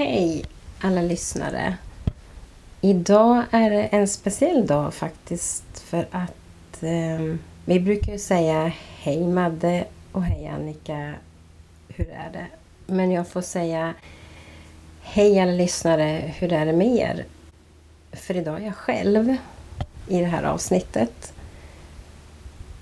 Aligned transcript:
Hej 0.00 0.44
alla 0.80 1.02
lyssnare. 1.02 1.76
Idag 2.80 3.44
är 3.50 3.70
det 3.70 3.82
en 3.82 4.08
speciell 4.08 4.66
dag 4.66 4.94
faktiskt 4.94 5.80
för 5.80 6.08
att 6.10 6.82
eh, 6.82 7.36
vi 7.64 7.80
brukar 7.80 8.12
ju 8.12 8.18
säga 8.18 8.72
Hej 8.98 9.26
Madde 9.26 9.84
och 10.12 10.22
Hej 10.24 10.46
Annika. 10.46 11.14
Hur 11.88 12.10
är 12.10 12.30
det? 12.32 12.46
Men 12.86 13.10
jag 13.10 13.28
får 13.28 13.40
säga 13.40 13.94
Hej 15.02 15.40
alla 15.40 15.52
lyssnare, 15.52 16.32
hur 16.38 16.52
är 16.52 16.66
det 16.66 16.72
med 16.72 16.96
er? 16.96 17.24
För 18.12 18.36
idag 18.36 18.60
är 18.60 18.64
jag 18.64 18.76
själv 18.76 19.36
i 20.08 20.18
det 20.18 20.26
här 20.26 20.42
avsnittet. 20.42 21.32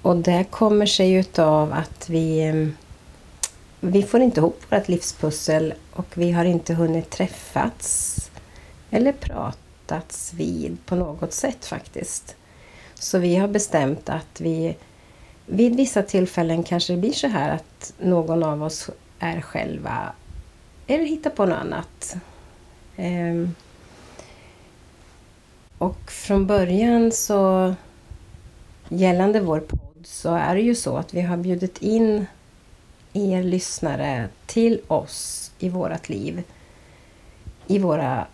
Och 0.02 0.16
det 0.16 0.44
kommer 0.50 0.86
sig 0.86 1.12
utav 1.12 1.72
att 1.72 2.08
vi 2.08 2.40
ehm, 2.40 2.74
vi 3.80 4.02
får 4.02 4.20
inte 4.20 4.40
ihop 4.40 4.62
vårt 4.68 4.88
livspussel 4.88 5.74
och 5.92 6.06
vi 6.14 6.32
har 6.32 6.44
inte 6.44 6.74
hunnit 6.74 7.10
träffats 7.10 8.16
eller 8.90 9.12
pratats 9.12 10.32
vid 10.34 10.86
på 10.86 10.96
något 10.96 11.32
sätt 11.32 11.66
faktiskt. 11.66 12.36
Så 12.94 13.18
vi 13.18 13.36
har 13.36 13.48
bestämt 13.48 14.08
att 14.08 14.40
vi 14.40 14.76
vid 15.46 15.76
vissa 15.76 16.02
tillfällen 16.02 16.62
kanske 16.62 16.92
det 16.92 16.98
blir 16.98 17.12
så 17.12 17.28
här 17.28 17.54
att 17.54 17.92
någon 17.98 18.42
av 18.42 18.62
oss 18.62 18.90
är 19.18 19.40
själva 19.40 20.12
eller 20.86 21.04
hittar 21.04 21.30
på 21.30 21.46
något 21.46 21.58
annat. 21.58 22.16
Ehm. 22.96 23.54
Och 25.78 26.10
från 26.10 26.46
början 26.46 27.12
så 27.12 27.74
gällande 28.88 29.40
vår 29.40 29.60
podd 29.60 30.06
så 30.06 30.34
är 30.34 30.54
det 30.54 30.60
ju 30.60 30.74
så 30.74 30.96
att 30.96 31.14
vi 31.14 31.20
har 31.20 31.36
bjudit 31.36 31.82
in 31.82 32.26
er 33.18 33.42
lyssnare 33.42 34.28
till 34.46 34.80
oss 34.86 35.50
i 35.58 35.68
vårt 35.68 36.08
liv. 36.08 36.42
I 37.66 37.78
våra 37.78 38.26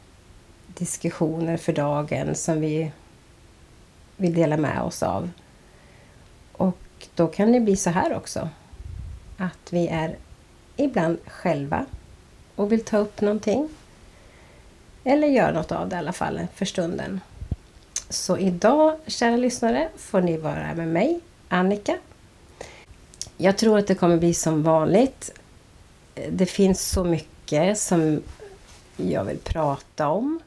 diskussioner 0.67 1.57
för 1.57 1.73
dagen 1.73 2.35
som 2.35 2.61
vi 2.61 2.93
vill 4.17 4.35
dela 4.35 4.57
med 4.57 4.83
oss 4.83 5.03
av. 5.03 5.31
Och 6.53 6.79
då 7.15 7.27
kan 7.27 7.53
det 7.53 7.61
bli 7.61 7.77
så 7.77 7.91
här 7.91 8.17
också. 8.17 8.49
Att 9.39 9.73
vi 9.73 9.89
är 9.89 10.17
ibland 10.77 11.19
själva 11.27 11.87
och 12.57 12.73
vill 12.73 12.85
ta 12.85 12.99
upp 12.99 13.21
någonting. 13.21 13.69
Eller 15.05 15.29
göra 15.29 15.53
något 15.53 15.73
av 15.73 15.89
det 15.89 15.97
i 15.97 15.99
alla 15.99 16.13
fall 16.13 16.47
för 16.55 16.65
stunden. 16.65 17.21
Så 18.09 18.39
idag, 18.39 18.99
kära 19.07 19.37
lyssnare, 19.37 19.89
får 19.97 20.21
ni 20.21 20.37
vara 20.37 20.75
med 20.75 20.89
mig, 20.89 21.21
Annika, 21.49 21.97
jag 23.37 23.59
tror 23.59 23.79
att 23.79 23.87
det 23.87 23.95
kommer 23.95 24.17
bli 24.17 24.35
som 24.35 24.63
vanligt. 24.63 25.41
Det 26.31 26.47
finns 26.47 26.91
så 26.91 27.05
mycket 27.05 27.79
som 27.79 28.23
jag 28.97 29.25
vill 29.25 29.39
prata 29.39 30.09
om, 30.09 30.41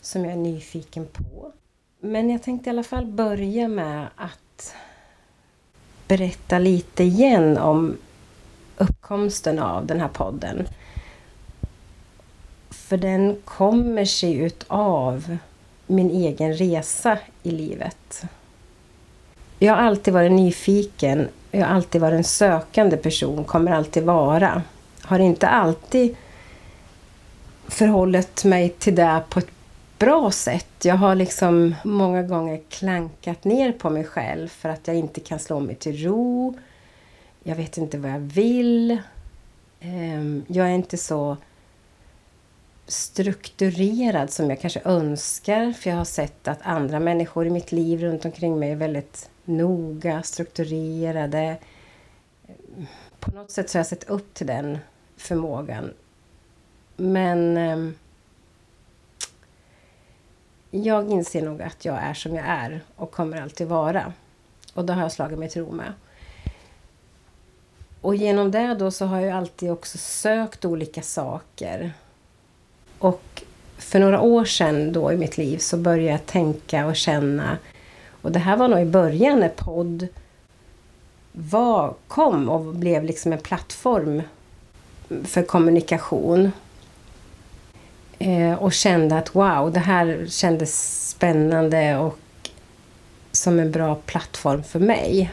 som 0.00 0.24
jag 0.24 0.32
är 0.32 0.36
nyfiken 0.36 1.06
på. 1.06 1.52
Men 2.00 2.30
jag 2.30 2.42
tänkte 2.42 2.68
i 2.68 2.70
alla 2.70 2.82
fall 2.82 3.06
börja 3.06 3.68
med 3.68 4.06
att 4.16 4.74
berätta 6.08 6.58
lite 6.58 7.04
igen 7.04 7.58
om 7.58 7.96
uppkomsten 8.76 9.58
av 9.58 9.86
den 9.86 10.00
här 10.00 10.08
podden. 10.08 10.68
För 12.70 12.96
den 12.96 13.36
kommer 13.44 14.04
sig 14.04 14.34
utav 14.34 15.36
min 15.86 16.10
egen 16.10 16.54
resa 16.54 17.18
i 17.42 17.50
livet. 17.50 18.24
Jag 19.58 19.74
har 19.74 19.82
alltid 19.82 20.14
varit 20.14 20.32
nyfiken 20.32 21.28
jag 21.54 21.66
har 21.66 21.74
alltid 21.74 22.00
varit 22.00 22.16
en 22.16 22.24
sökande 22.24 22.96
person, 22.96 23.44
kommer 23.44 23.72
alltid 23.72 24.02
vara. 24.02 24.62
Har 25.02 25.18
inte 25.18 25.48
alltid 25.48 26.16
förhållit 27.68 28.44
mig 28.44 28.68
till 28.68 28.94
det 28.94 29.22
på 29.28 29.38
ett 29.38 29.50
bra 29.98 30.30
sätt. 30.30 30.84
Jag 30.84 30.94
har 30.94 31.14
liksom 31.14 31.74
många 31.84 32.22
gånger 32.22 32.60
klankat 32.68 33.44
ner 33.44 33.72
på 33.72 33.90
mig 33.90 34.04
själv 34.04 34.48
för 34.48 34.68
att 34.68 34.86
jag 34.88 34.96
inte 34.96 35.20
kan 35.20 35.38
slå 35.38 35.60
mig 35.60 35.74
till 35.74 36.04
ro. 36.04 36.54
Jag 37.42 37.56
vet 37.56 37.78
inte 37.78 37.98
vad 37.98 38.10
jag 38.10 38.18
vill. 38.18 38.98
Ehm, 39.80 40.44
jag 40.46 40.66
är 40.66 40.74
inte 40.74 40.96
så 40.96 41.36
strukturerad 42.86 44.30
som 44.30 44.50
jag 44.50 44.60
kanske 44.60 44.80
önskar. 44.84 45.72
För 45.72 45.90
jag 45.90 45.96
har 45.96 46.04
sett 46.04 46.48
att 46.48 46.58
andra 46.62 47.00
människor 47.00 47.46
i 47.46 47.50
mitt 47.50 47.72
liv 47.72 48.00
runt 48.00 48.24
omkring 48.24 48.58
mig 48.58 48.72
är 48.72 48.76
väldigt 48.76 49.30
noga, 49.44 50.22
strukturerade. 50.22 51.56
På 53.20 53.30
något 53.30 53.50
sätt 53.50 53.70
så 53.70 53.78
har 53.78 53.80
jag 53.80 53.86
sett 53.86 54.10
upp 54.10 54.34
till 54.34 54.46
den 54.46 54.78
förmågan. 55.16 55.92
Men 56.96 57.56
eh, 57.56 57.90
jag 60.70 61.10
inser 61.10 61.42
nog 61.42 61.62
att 61.62 61.84
jag 61.84 61.96
är 61.96 62.14
som 62.14 62.34
jag 62.34 62.46
är 62.46 62.80
och 62.96 63.12
kommer 63.12 63.42
alltid 63.42 63.66
vara. 63.66 64.12
Och 64.74 64.84
det 64.84 64.92
har 64.92 65.02
jag 65.02 65.12
slagit 65.12 65.38
mig 65.38 65.50
till 65.50 65.62
ro 65.62 65.72
med. 65.72 65.92
Och 68.00 68.14
genom 68.14 68.50
det 68.50 68.74
då 68.74 68.90
så 68.90 69.06
har 69.06 69.20
jag 69.20 69.36
alltid 69.36 69.70
också 69.70 69.98
sökt 69.98 70.64
olika 70.64 71.02
saker. 71.02 71.92
Och 72.98 73.42
för 73.78 73.98
några 74.00 74.20
år 74.20 74.44
sedan 74.44 74.92
då 74.92 75.12
i 75.12 75.16
mitt 75.16 75.38
liv 75.38 75.58
så 75.58 75.76
började 75.76 76.10
jag 76.10 76.26
tänka 76.26 76.86
och 76.86 76.96
känna 76.96 77.58
och 78.24 78.32
det 78.32 78.38
här 78.38 78.56
var 78.56 78.68
nog 78.68 78.80
i 78.80 78.84
början 78.84 79.40
när 79.40 79.48
podd 79.48 80.08
var, 81.32 81.94
kom 82.08 82.48
och 82.48 82.74
blev 82.74 83.04
liksom 83.04 83.32
en 83.32 83.38
plattform 83.38 84.22
för 85.24 85.42
kommunikation. 85.42 86.52
Eh, 88.18 88.54
och 88.54 88.72
kände 88.72 89.18
att 89.18 89.34
wow, 89.34 89.72
det 89.72 89.80
här 89.80 90.26
kändes 90.28 91.08
spännande 91.08 91.96
och 91.96 92.18
som 93.32 93.58
en 93.58 93.70
bra 93.70 93.94
plattform 93.94 94.62
för 94.62 94.80
mig. 94.80 95.32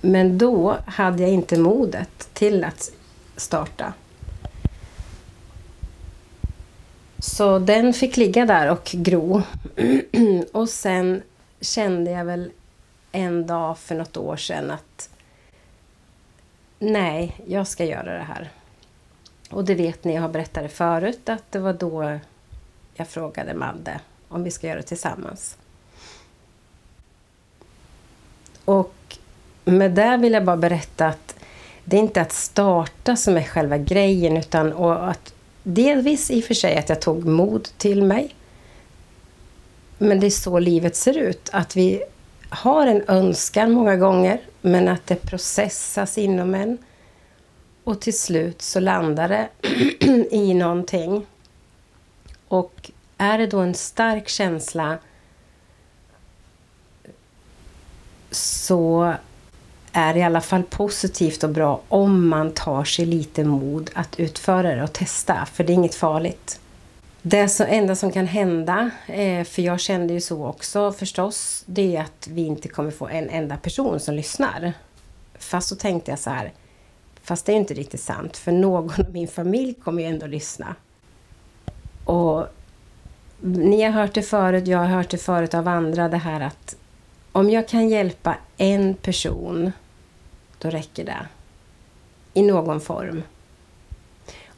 Men 0.00 0.38
då 0.38 0.76
hade 0.86 1.22
jag 1.22 1.30
inte 1.30 1.58
modet 1.58 2.28
till 2.32 2.64
att 2.64 2.92
starta. 3.36 3.92
Så 7.18 7.58
den 7.58 7.92
fick 7.92 8.16
ligga 8.16 8.46
där 8.46 8.70
och 8.70 8.90
gro. 8.92 9.42
och 10.52 10.68
sen 10.68 11.22
kände 11.60 12.10
jag 12.10 12.24
väl 12.24 12.50
en 13.12 13.46
dag 13.46 13.78
för 13.78 13.94
något 13.94 14.16
år 14.16 14.36
sedan 14.36 14.70
att 14.70 15.10
nej, 16.78 17.36
jag 17.46 17.66
ska 17.66 17.84
göra 17.84 18.12
det 18.18 18.24
här. 18.24 18.50
Och 19.50 19.64
det 19.64 19.74
vet 19.74 20.04
ni, 20.04 20.14
jag 20.14 20.22
har 20.22 20.28
berättat 20.28 20.62
det 20.62 20.68
förut, 20.68 21.28
att 21.28 21.52
det 21.52 21.58
var 21.58 21.72
då 21.72 22.18
jag 22.94 23.08
frågade 23.08 23.54
Madde 23.54 24.00
om 24.28 24.44
vi 24.44 24.50
ska 24.50 24.66
göra 24.66 24.76
det 24.76 24.82
tillsammans. 24.82 25.56
Och 28.64 29.18
med 29.64 29.90
det 29.90 30.16
vill 30.16 30.32
jag 30.32 30.44
bara 30.44 30.56
berätta 30.56 31.06
att 31.06 31.34
det 31.84 31.96
är 31.96 32.00
inte 32.00 32.20
att 32.20 32.32
starta 32.32 33.16
som 33.16 33.36
är 33.36 33.42
själva 33.42 33.78
grejen 33.78 34.36
utan 34.36 34.72
och 34.72 35.10
att 35.10 35.34
delvis 35.62 36.30
i 36.30 36.40
och 36.40 36.44
för 36.44 36.54
sig 36.54 36.76
att 36.78 36.88
jag 36.88 37.00
tog 37.00 37.24
mod 37.24 37.68
till 37.76 38.02
mig 38.02 38.34
men 40.02 40.20
det 40.20 40.26
är 40.26 40.30
så 40.30 40.58
livet 40.58 40.96
ser 40.96 41.18
ut. 41.18 41.50
Att 41.52 41.76
vi 41.76 42.02
har 42.48 42.86
en 42.86 43.02
önskan 43.08 43.72
många 43.72 43.96
gånger, 43.96 44.40
men 44.60 44.88
att 44.88 45.06
det 45.06 45.16
processas 45.16 46.18
inom 46.18 46.54
en. 46.54 46.78
Och 47.84 48.00
till 48.00 48.18
slut 48.18 48.62
så 48.62 48.80
landar 48.80 49.28
det 49.28 49.48
i 50.30 50.54
någonting. 50.54 51.26
Och 52.48 52.90
är 53.18 53.38
det 53.38 53.46
då 53.46 53.58
en 53.58 53.74
stark 53.74 54.28
känsla 54.28 54.98
så 58.30 59.14
är 59.92 60.14
det 60.14 60.20
i 60.20 60.22
alla 60.22 60.40
fall 60.40 60.62
positivt 60.62 61.44
och 61.44 61.50
bra 61.50 61.80
om 61.88 62.28
man 62.28 62.52
tar 62.52 62.84
sig 62.84 63.06
lite 63.06 63.44
mod 63.44 63.90
att 63.94 64.20
utföra 64.20 64.74
det 64.74 64.82
och 64.82 64.92
testa, 64.92 65.46
för 65.52 65.64
det 65.64 65.72
är 65.72 65.74
inget 65.74 65.94
farligt. 65.94 66.59
Det 67.22 67.60
enda 67.60 67.94
som 67.94 68.12
kan 68.12 68.26
hända, 68.26 68.90
eh, 69.06 69.44
för 69.44 69.62
jag 69.62 69.80
kände 69.80 70.12
ju 70.12 70.20
så 70.20 70.46
också 70.46 70.92
förstås, 70.92 71.62
det 71.66 71.96
är 71.96 72.00
att 72.00 72.28
vi 72.30 72.46
inte 72.46 72.68
kommer 72.68 72.90
få 72.90 73.08
en 73.08 73.30
enda 73.30 73.56
person 73.56 74.00
som 74.00 74.14
lyssnar. 74.14 74.72
Fast 75.38 75.68
så 75.68 75.76
tänkte 75.76 76.10
jag 76.10 76.18
så 76.18 76.30
här, 76.30 76.52
fast 77.22 77.46
det 77.46 77.52
är 77.52 77.56
inte 77.56 77.74
riktigt 77.74 78.00
sant, 78.00 78.36
för 78.36 78.52
någon 78.52 79.00
i 79.00 79.12
min 79.12 79.28
familj 79.28 79.74
kommer 79.74 80.02
ju 80.02 80.08
ändå 80.08 80.26
lyssna. 80.26 80.74
Och 82.04 82.46
ni 83.40 83.82
har 83.82 83.90
hört 83.90 84.14
det 84.14 84.22
förut, 84.22 84.66
jag 84.66 84.78
har 84.78 84.86
hört 84.86 85.10
det 85.10 85.18
förut 85.18 85.54
av 85.54 85.68
andra, 85.68 86.08
det 86.08 86.16
här 86.16 86.40
att 86.40 86.76
om 87.32 87.50
jag 87.50 87.68
kan 87.68 87.88
hjälpa 87.88 88.36
en 88.56 88.94
person, 88.94 89.72
då 90.58 90.70
räcker 90.70 91.04
det. 91.04 91.26
I 92.34 92.42
någon 92.42 92.80
form. 92.80 93.22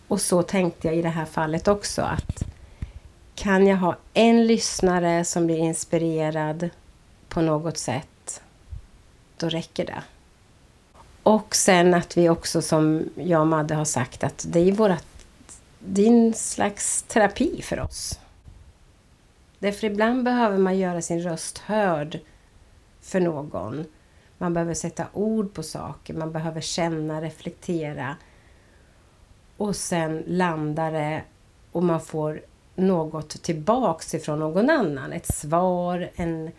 Och 0.09 0.21
så 0.21 0.43
tänkte 0.43 0.89
jag 0.89 0.97
i 0.97 1.03
det 1.03 1.09
här 1.09 1.25
fallet 1.25 1.69
också 1.69 2.03
att 2.03 2.52
kan 3.35 3.67
jag 3.67 3.77
ha 3.77 3.97
en 4.15 4.47
lyssnare 4.47 5.25
som 5.25 5.47
blir 5.47 5.59
inspirerad 5.59 6.71
på 7.29 7.41
något 7.41 7.79
sätt, 7.79 8.43
då 9.37 9.49
räcker 9.49 9.87
det. 9.87 10.03
Och 11.23 11.55
sen 11.55 11.95
att 11.95 12.17
vi 12.17 12.29
också, 12.29 12.63
som 12.63 13.05
jag 13.17 13.41
och 13.41 13.47
Madde 13.47 13.75
har 13.75 13.85
sagt, 13.85 14.25
att 14.25 14.45
det 14.49 14.61
är 14.61 14.73
vårt 14.73 15.05
det 15.85 16.03
är 16.03 16.09
en 16.09 16.35
slags 16.35 17.03
terapi 17.03 17.63
för 17.63 17.81
oss. 17.81 18.21
Därför 19.59 19.87
ibland 19.87 20.25
behöver 20.25 20.59
man 20.59 20.79
göra 20.79 21.03
sin 21.03 21.21
röst 21.23 21.59
hörd 21.59 22.21
för 23.01 23.21
någon. 23.21 23.85
Man 24.39 24.55
behöver 24.55 24.75
sätta 24.75 25.07
ord 25.13 25.55
på 25.55 25.63
saker, 25.63 26.15
man 26.15 26.33
behöver 26.33 26.61
känna, 26.61 27.21
reflektera. 27.21 28.17
Och 29.57 29.77
sen 29.77 30.23
landar 30.27 30.93
det 30.93 31.23
och 31.73 31.83
man 31.83 32.01
får 32.01 32.41
något 32.75 33.43
tillbaks 33.43 34.15
ifrån 34.15 34.39
någon 34.39 34.71
annan. 34.71 35.13
Ett 35.13 35.35
svar, 35.35 36.11
en, 36.15 36.51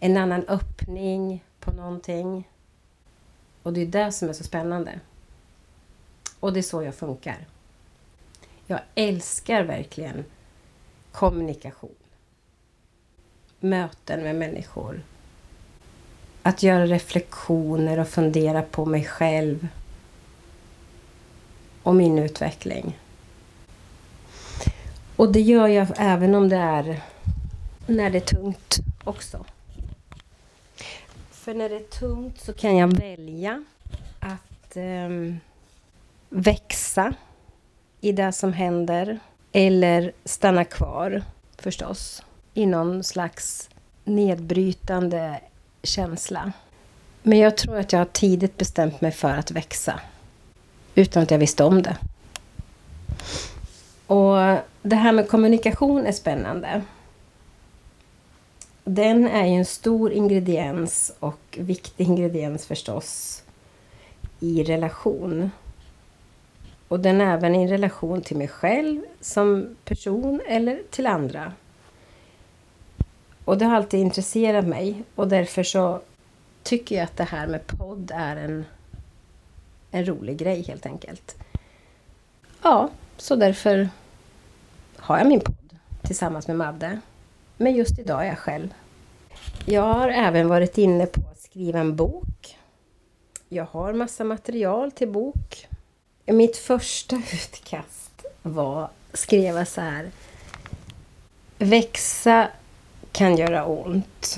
en 0.00 0.16
annan 0.16 0.44
öppning 0.48 1.44
på 1.60 1.70
någonting. 1.70 2.48
Och 3.62 3.72
det 3.72 3.80
är 3.80 3.86
det 3.86 4.12
som 4.12 4.28
är 4.28 4.32
så 4.32 4.44
spännande. 4.44 5.00
Och 6.40 6.52
det 6.52 6.60
är 6.60 6.62
så 6.62 6.82
jag 6.82 6.94
funkar. 6.94 7.46
Jag 8.66 8.80
älskar 8.94 9.62
verkligen 9.62 10.24
kommunikation. 11.12 11.94
Möten 13.60 14.22
med 14.22 14.36
människor. 14.36 15.02
Att 16.42 16.62
göra 16.62 16.86
reflektioner 16.86 17.98
och 17.98 18.08
fundera 18.08 18.62
på 18.62 18.84
mig 18.84 19.04
själv. 19.04 19.68
Och 21.82 21.94
min 21.94 22.18
utveckling. 22.18 22.98
Och 25.18 25.32
det 25.32 25.40
gör 25.40 25.68
jag 25.68 25.86
även 25.96 26.34
om 26.34 26.48
det 26.48 26.56
är 26.56 27.02
när 27.86 28.10
det 28.10 28.18
är 28.18 28.36
tungt 28.36 28.78
också. 29.04 29.44
För 31.30 31.54
när 31.54 31.68
det 31.68 31.76
är 31.76 31.98
tungt 31.98 32.40
så 32.40 32.52
kan 32.52 32.76
jag 32.76 32.88
välja 32.88 33.64
att 34.20 34.76
eh, 34.76 35.34
växa 36.28 37.14
i 38.00 38.12
det 38.12 38.32
som 38.32 38.52
händer. 38.52 39.18
Eller 39.52 40.12
stanna 40.24 40.64
kvar 40.64 41.22
förstås 41.56 42.22
i 42.54 42.66
någon 42.66 43.04
slags 43.04 43.70
nedbrytande 44.04 45.40
känsla. 45.82 46.52
Men 47.22 47.38
jag 47.38 47.56
tror 47.56 47.76
att 47.78 47.92
jag 47.92 48.00
har 48.00 48.06
tidigt 48.06 48.56
bestämt 48.56 49.00
mig 49.00 49.12
för 49.12 49.34
att 49.34 49.50
växa. 49.50 50.00
Utan 50.94 51.22
att 51.22 51.30
jag 51.30 51.38
visste 51.38 51.64
om 51.64 51.82
det. 51.82 51.96
Och 54.06 54.58
det 54.82 54.96
här 54.96 55.12
med 55.12 55.28
kommunikation 55.28 56.06
är 56.06 56.12
spännande. 56.12 56.82
Den 58.84 59.28
är 59.28 59.46
ju 59.46 59.54
en 59.54 59.64
stor 59.64 60.12
ingrediens 60.12 61.12
och 61.18 61.58
viktig 61.60 62.08
ingrediens 62.08 62.66
förstås 62.66 63.42
i 64.40 64.64
relation. 64.64 65.50
Och 66.88 67.00
den 67.00 67.20
är 67.20 67.34
även 67.34 67.54
i 67.54 67.68
relation 67.68 68.22
till 68.22 68.36
mig 68.36 68.48
själv 68.48 69.02
som 69.20 69.76
person 69.84 70.40
eller 70.46 70.82
till 70.90 71.06
andra. 71.06 71.52
Och 73.44 73.58
det 73.58 73.64
har 73.64 73.76
alltid 73.76 74.00
intresserat 74.00 74.66
mig 74.66 75.02
och 75.14 75.28
därför 75.28 75.62
så 75.62 76.00
tycker 76.62 76.96
jag 76.96 77.04
att 77.04 77.16
det 77.16 77.24
här 77.24 77.46
med 77.46 77.66
podd 77.66 78.10
är 78.14 78.36
en, 78.36 78.64
en 79.90 80.06
rolig 80.06 80.36
grej 80.36 80.62
helt 80.62 80.86
enkelt. 80.86 81.36
Ja, 82.62 82.90
så 83.16 83.36
därför 83.36 83.88
har 84.98 85.18
jag 85.18 85.26
min 85.26 85.40
podd 85.40 85.78
tillsammans 86.02 86.48
med 86.48 86.56
Madde. 86.56 87.00
Men 87.56 87.74
just 87.74 87.98
idag 87.98 88.22
är 88.22 88.28
jag 88.28 88.38
själv. 88.38 88.74
Jag 89.64 89.82
har 89.82 90.08
även 90.08 90.48
varit 90.48 90.78
inne 90.78 91.06
på 91.06 91.20
att 91.30 91.40
skriva 91.40 91.78
en 91.78 91.96
bok. 91.96 92.58
Jag 93.48 93.64
har 93.64 93.92
massa 93.92 94.24
material 94.24 94.92
till 94.92 95.08
bok. 95.08 95.68
Mitt 96.26 96.56
första 96.56 97.16
utkast 97.32 98.24
var, 98.42 98.90
skrev 99.12 99.64
så 99.64 99.80
här. 99.80 100.10
Växa 101.58 102.48
kan 103.12 103.36
göra 103.36 103.64
ont. 103.64 104.36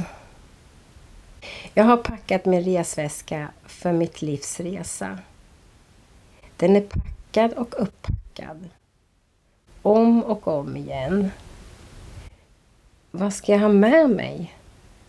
Jag 1.75 1.85
har 1.85 1.97
packat 1.97 2.45
min 2.45 2.65
resväska 2.65 3.49
för 3.67 3.93
mitt 3.93 4.23
livs 4.23 4.61
resa. 4.61 5.19
Den 6.57 6.77
är 6.77 6.81
packad 6.81 7.53
och 7.53 7.83
upppackad. 7.83 8.69
Om 9.83 10.25
och 10.25 10.49
om 10.49 10.77
igen. 10.77 11.31
Vad 13.11 13.33
ska 13.33 13.53
jag 13.53 13.59
ha 13.59 13.69
med 13.69 14.11
mig? 14.11 14.55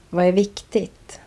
Vad 0.09 0.25
är 0.25 0.31
viktigt? 0.31 1.19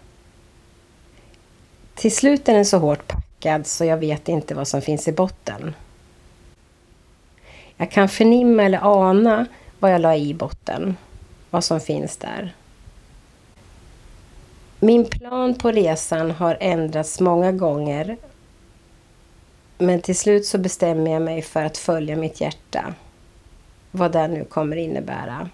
Till 1.95 2.15
slut 2.15 2.49
är 2.49 2.55
den 2.55 2.67
så 2.67 2.79
hårt 2.79 3.07
packad 3.07 3.67
så 3.67 3.85
jag 3.85 3.97
vet 3.97 4.29
inte 4.29 4.55
vad 4.55 4.69
som 4.69 4.83
finns 4.83 5.09
i 5.09 5.13
botten. 5.13 5.75
Jag 7.77 7.91
kan 7.91 8.09
förnimma 8.09 8.63
eller 8.63 8.81
ana 8.83 9.47
vad 9.79 9.93
jag 9.93 10.01
la 10.01 10.17
i 10.17 10.35
botten, 10.35 10.97
vad 11.51 11.65
som 11.65 11.81
finns 11.81 12.17
där. 12.17 12.55
Min 14.81 15.05
plan 15.05 15.55
på 15.55 15.71
resan 15.71 16.31
har 16.31 16.57
ändrats 16.61 17.21
många 17.21 17.53
gånger 17.53 18.17
men 19.79 20.01
till 20.01 20.17
slut 20.17 20.47
så 20.47 20.59
bestämmer 20.59 21.11
jag 21.11 21.23
mig 21.23 21.43
för 21.43 21.65
att 21.65 21.79
följa 21.79 22.17
mitt 22.17 22.41
hjärta. 22.41 22.95
Vad 23.97 24.13
det 24.13 24.29
nu 24.29 24.45
kommer 24.45 24.77
innebära. 24.77 25.51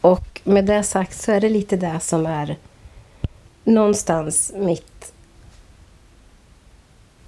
Och 0.00 0.40
med 0.44 0.64
det 0.64 0.82
sagt 0.82 1.20
så 1.20 1.32
är 1.32 1.40
det 1.40 1.48
lite 1.48 1.76
det 1.76 2.00
som 2.00 2.26
är 2.26 2.56
någonstans 3.64 4.52
mitt 4.56 5.12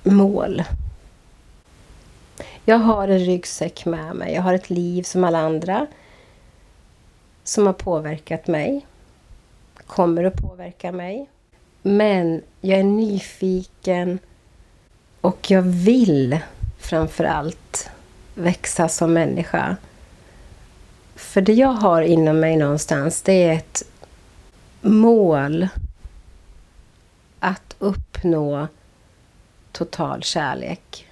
mål. 0.02 0.62
Jag 2.64 2.78
har 2.78 3.08
en 3.08 3.18
ryggsäck 3.18 3.86
med 3.86 4.16
mig. 4.16 4.34
Jag 4.34 4.42
har 4.42 4.54
ett 4.54 4.70
liv 4.70 5.02
som 5.02 5.24
alla 5.24 5.38
andra 5.38 5.86
som 7.44 7.66
har 7.66 7.72
påverkat 7.72 8.46
mig. 8.46 8.86
Kommer 9.86 10.24
att 10.24 10.42
påverka 10.42 10.92
mig. 10.92 11.28
Men 11.82 12.42
jag 12.60 12.78
är 12.78 12.84
nyfiken 12.84 14.18
och 15.20 15.50
jag 15.50 15.62
vill 15.62 16.40
framför 16.80 17.24
allt 17.24 17.90
växa 18.34 18.88
som 18.88 19.12
människa. 19.12 19.76
För 21.14 21.40
det 21.40 21.52
jag 21.52 21.72
har 21.72 22.02
inom 22.02 22.40
mig 22.40 22.56
någonstans, 22.56 23.22
det 23.22 23.32
är 23.32 23.52
ett 23.52 23.82
mål 24.80 25.68
att 27.40 27.76
uppnå 27.78 28.68
total 29.72 30.22
kärlek. 30.22 31.06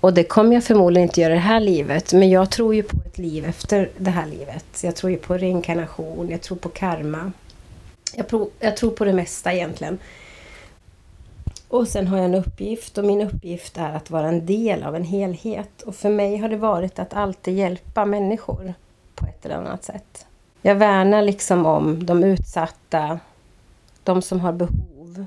Och 0.00 0.14
det 0.14 0.24
kommer 0.24 0.54
jag 0.54 0.64
förmodligen 0.64 1.08
inte 1.08 1.20
göra 1.20 1.32
i 1.32 1.36
det 1.36 1.42
här 1.42 1.60
livet, 1.60 2.12
men 2.12 2.30
jag 2.30 2.50
tror 2.50 2.74
ju 2.74 2.82
på 2.82 2.96
ett 3.06 3.18
liv 3.18 3.44
efter 3.44 3.90
det 3.98 4.10
här 4.10 4.26
livet. 4.26 4.80
Jag 4.82 4.96
tror 4.96 5.12
ju 5.12 5.18
på 5.18 5.38
reinkarnation, 5.38 6.28
jag 6.30 6.40
tror 6.40 6.56
på 6.56 6.68
karma. 6.68 7.32
Jag, 8.14 8.28
tror, 8.28 8.50
jag 8.60 8.76
tror 8.76 8.90
på 8.90 9.04
det 9.04 9.12
mesta 9.12 9.52
egentligen. 9.52 9.98
Och 11.68 11.88
sen 11.88 12.06
har 12.06 12.16
jag 12.16 12.24
en 12.24 12.34
uppgift 12.34 12.98
och 12.98 13.04
min 13.04 13.20
uppgift 13.20 13.78
är 13.78 13.94
att 13.94 14.10
vara 14.10 14.28
en 14.28 14.46
del 14.46 14.82
av 14.82 14.96
en 14.96 15.04
helhet. 15.04 15.82
Och 15.82 15.94
för 15.94 16.10
mig 16.10 16.36
har 16.36 16.48
det 16.48 16.56
varit 16.56 16.98
att 16.98 17.14
alltid 17.14 17.56
hjälpa 17.56 18.04
människor 18.04 18.74
på 19.14 19.26
ett 19.26 19.44
eller 19.44 19.54
annat 19.54 19.84
sätt. 19.84 20.26
Jag 20.62 20.74
värnar 20.74 21.22
liksom 21.22 21.66
om 21.66 22.06
de 22.06 22.24
utsatta, 22.24 23.20
de 24.04 24.22
som 24.22 24.40
har 24.40 24.52
behov. 24.52 25.26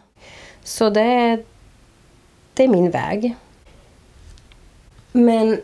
Så 0.63 0.89
det 0.89 1.01
är, 1.01 1.43
det 2.53 2.63
är 2.63 2.67
min 2.67 2.91
väg. 2.91 3.35
Men 5.11 5.61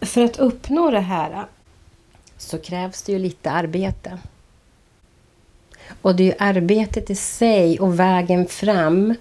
för 0.00 0.24
att 0.24 0.38
uppnå 0.38 0.90
det 0.90 1.00
här 1.00 1.46
så 2.36 2.58
krävs 2.58 3.02
det 3.02 3.12
ju 3.12 3.18
lite 3.18 3.50
arbete. 3.50 4.18
Och 6.02 6.16
det 6.16 6.22
är 6.22 6.26
ju 6.26 6.34
arbetet 6.38 7.10
i 7.10 7.14
sig 7.14 7.80
och 7.80 8.00
vägen 8.00 8.46
fram 8.46 9.14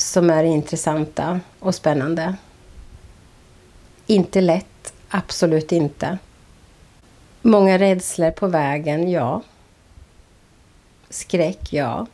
som 0.00 0.30
är 0.30 0.44
intressanta 0.44 1.40
och 1.58 1.74
spännande. 1.74 2.34
Inte 4.06 4.40
lätt, 4.40 4.92
absolut 5.08 5.72
inte. 5.72 6.18
Många 7.42 7.78
rädslor 7.78 8.30
på 8.30 8.46
vägen, 8.46 9.10
ja. 9.10 9.42
Skräck, 11.08 11.72
ja. 11.72 12.06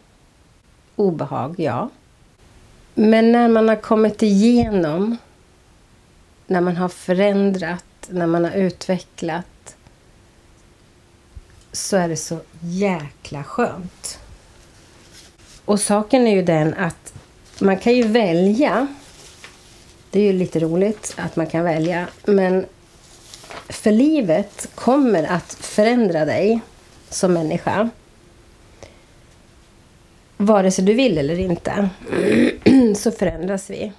Obehag, 0.97 1.55
ja. 1.59 1.91
Men 2.95 3.33
när 3.33 3.49
man 3.49 3.69
har 3.69 3.77
kommit 3.77 4.23
igenom, 4.23 5.17
när 6.47 6.61
man 6.61 6.77
har 6.77 6.89
förändrat, 6.89 7.85
när 8.09 8.27
man 8.27 8.45
har 8.45 8.53
utvecklat 8.53 9.77
så 11.73 11.97
är 11.97 12.09
det 12.09 12.17
så 12.17 12.41
jäkla 12.61 13.45
skönt. 13.45 14.19
Och 15.65 15.81
saken 15.81 16.27
är 16.27 16.35
ju 16.35 16.43
den 16.43 16.75
att 16.75 17.15
man 17.61 17.79
kan 17.79 17.95
ju 17.95 18.03
välja. 18.03 18.87
Det 20.11 20.21
är 20.21 20.25
ju 20.25 20.33
lite 20.33 20.61
roligt 20.61 21.15
att 21.17 21.37
man 21.37 21.47
kan 21.47 21.65
välja. 21.65 22.09
Men 22.25 22.67
för 23.69 23.93
livet 23.93 24.69
kommer 24.75 25.25
att 25.25 25.55
förändra 25.55 26.25
dig 26.25 26.61
som 27.09 27.33
människa. 27.33 27.91
Vare 30.37 30.71
sig 30.71 30.85
du 30.85 30.93
vill 30.93 31.19
eller 31.19 31.39
inte 31.39 31.89
så 32.97 33.11
förändras 33.11 33.71
vi. 33.71 33.93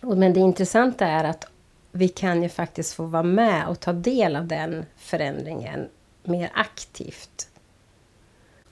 Men 0.00 0.32
det 0.32 0.40
intressanta 0.40 1.06
är 1.06 1.24
att 1.24 1.46
vi 1.92 2.08
kan 2.08 2.42
ju 2.42 2.48
faktiskt 2.48 2.94
få 2.94 3.02
vara 3.02 3.22
med 3.22 3.68
och 3.68 3.80
ta 3.80 3.92
del 3.92 4.36
av 4.36 4.46
den 4.46 4.86
förändringen 4.96 5.88
mer 6.22 6.50
aktivt 6.54 7.48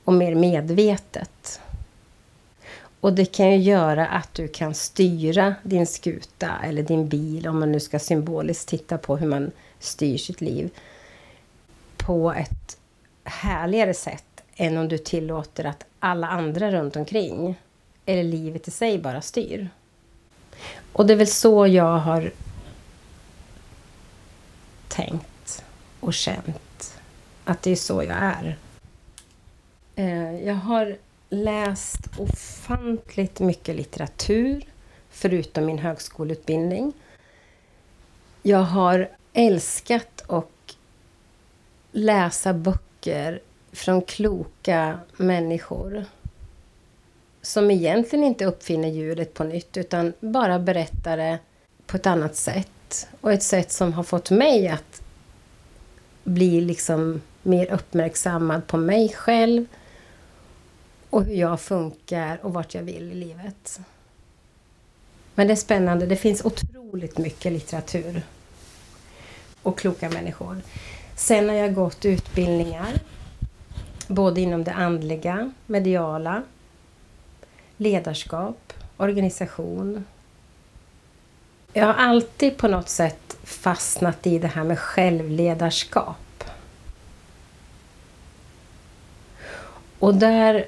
och 0.05 0.13
mer 0.13 0.35
medvetet. 0.35 1.61
Och 3.07 3.13
det 3.13 3.25
kan 3.25 3.51
ju 3.51 3.57
göra 3.57 4.07
att 4.07 4.35
du 4.35 4.49
kan 4.49 4.75
styra 4.75 5.55
din 5.63 5.87
skuta 5.87 6.51
eller 6.65 6.83
din 6.83 7.09
bil, 7.09 7.49
om 7.49 7.61
man 7.61 7.73
nu 7.73 7.81
ska 7.81 7.99
symboliskt 7.99 8.69
titta 8.69 8.99
på 8.99 9.17
hur 9.17 9.27
man 9.27 9.51
styr 9.79 10.19
sitt 10.19 10.41
liv, 10.41 10.71
på 11.97 12.33
ett 12.33 12.79
härligare 13.25 13.95
sätt 13.95 14.43
än 14.57 14.77
om 14.77 14.89
du 14.89 14.99
tillåter 14.99 15.65
att 15.65 15.85
alla 15.99 16.29
andra 16.29 16.71
runt 16.71 16.97
omkring, 16.97 17.61
eller 18.07 18.23
livet 18.25 18.69
i 18.69 18.71
sig, 18.71 18.99
bara 18.99 19.23
styr. 19.23 19.69
Och 20.93 21.07
det 21.07 21.13
är 21.13 21.17
väl 21.17 21.27
så 21.27 21.67
jag 21.67 21.99
har 21.99 22.33
tänkt 24.89 25.65
och 26.01 26.15
känt 26.15 26.99
att 27.45 27.63
det 27.63 27.71
är 27.71 27.77
så 27.77 28.03
jag 28.03 28.17
är. 28.19 28.57
Eh, 29.97 30.47
jag 30.47 30.55
har 30.55 30.97
läst 31.29 32.01
ofantligt 32.19 33.41
mycket 33.41 33.77
litteratur, 33.77 34.65
förutom 35.11 35.67
min 35.67 35.79
högskoleutbildning. 35.79 36.93
Jag 38.43 38.63
har 38.63 39.09
älskat 39.33 40.25
att 40.27 40.77
läsa 41.93 42.55
böcker 42.55 43.41
från 43.73 44.03
kloka 44.03 44.99
människor 45.17 46.05
som 47.43 47.71
egentligen 47.71 48.25
inte 48.25 48.45
uppfinner 48.45 48.89
hjulet 48.89 49.35
på 49.35 49.45
nytt 49.45 49.77
utan 49.77 50.13
bara 50.21 50.59
berättar 50.59 51.17
det 51.17 51.39
på 51.87 51.97
ett 51.97 52.07
annat 52.07 52.37
sätt. 52.37 53.09
Och 53.21 53.33
ett 53.33 53.43
sätt 53.43 53.73
som 53.73 53.93
har 53.93 54.03
fått 54.03 54.31
mig 54.31 54.69
att 54.69 55.03
bli 56.25 56.61
liksom 56.61 57.23
mer 57.43 57.73
uppmärksammad 57.73 58.67
på 58.67 58.77
mig 58.77 59.09
själv 59.09 59.67
och 61.11 61.25
hur 61.25 61.35
jag 61.35 61.61
funkar 61.61 62.39
och 62.43 62.53
vart 62.53 62.75
jag 62.75 62.83
vill 62.83 63.13
i 63.13 63.15
livet. 63.15 63.81
Men 65.35 65.47
det 65.47 65.53
är 65.53 65.57
spännande. 65.57 66.07
Det 66.07 66.17
finns 66.17 66.45
otroligt 66.45 67.19
mycket 67.19 67.53
litteratur 67.53 68.23
och 69.63 69.79
kloka 69.79 70.11
människor. 70.11 70.61
Sen 71.17 71.49
har 71.49 71.57
jag 71.57 71.75
gått 71.75 72.05
utbildningar 72.05 72.93
både 74.07 74.41
inom 74.41 74.65
det 74.65 74.73
andliga, 74.73 75.53
mediala, 75.67 76.43
ledarskap, 77.77 78.73
organisation. 78.97 80.05
Jag 81.73 81.87
har 81.87 81.95
alltid 81.95 82.57
på 82.57 82.69
något 82.69 82.89
sätt 82.89 83.37
fastnat 83.43 84.27
i 84.27 84.39
det 84.39 84.49
här 84.49 84.65
med 84.65 84.79
självledarskap. 84.79 86.45
Och 89.99 90.15
där 90.15 90.67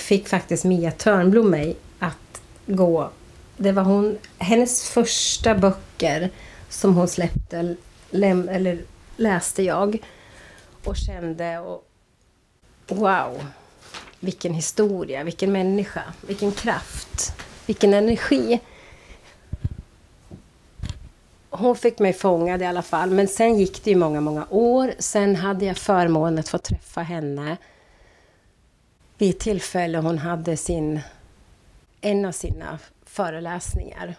fick 0.00 0.28
faktiskt 0.28 0.64
Mia 0.64 0.90
Törnblom 0.90 1.50
mig 1.50 1.76
att 1.98 2.42
gå... 2.66 3.10
Det 3.56 3.72
var 3.72 3.82
hon, 3.82 4.18
hennes 4.38 4.90
första 4.90 5.54
böcker 5.54 6.30
som 6.68 6.94
hon 6.94 7.08
släppte, 7.08 7.76
läm, 8.10 8.48
eller 8.48 8.84
läste 9.16 9.62
jag 9.62 9.98
och 10.84 10.96
kände 10.96 11.58
och 11.58 11.88
wow, 12.88 13.44
vilken 14.20 14.54
historia, 14.54 15.24
vilken 15.24 15.52
människa, 15.52 16.02
vilken 16.26 16.52
kraft, 16.52 17.32
vilken 17.66 17.94
energi. 17.94 18.60
Hon 21.50 21.76
fick 21.76 21.98
mig 21.98 22.12
fångad 22.12 22.62
i 22.62 22.64
alla 22.64 22.82
fall, 22.82 23.10
men 23.10 23.28
sen 23.28 23.58
gick 23.58 23.84
det 23.84 23.90
ju 23.90 23.96
många, 23.96 24.20
många 24.20 24.46
år. 24.50 24.92
Sen 24.98 25.36
hade 25.36 25.64
jag 25.64 25.76
förmånen 25.76 26.38
att 26.38 26.48
få 26.48 26.58
träffa 26.58 27.00
henne 27.00 27.56
vid 29.20 29.30
ett 29.30 29.38
tillfälle 29.38 29.98
hon 29.98 30.18
hade 30.18 30.56
sin, 30.56 31.00
en 32.00 32.24
av 32.24 32.32
sina 32.32 32.78
föreläsningar. 33.04 34.14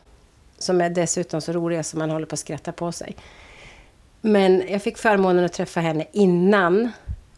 Som 0.58 0.82
är 0.82 0.90
dessutom 0.90 1.42
så 1.42 1.52
roliga 1.52 1.84
som 1.84 2.00
man 2.00 2.10
håller 2.10 2.26
på 2.26 2.34
att 2.34 2.40
skratta 2.40 2.72
på 2.72 2.92
sig. 2.92 3.16
Men 4.22 4.64
jag 4.68 4.82
fick 4.82 4.98
förmånen 4.98 5.46
att 5.46 5.54
träffa 5.54 5.80
henne 5.80 6.06
innan. 6.12 6.92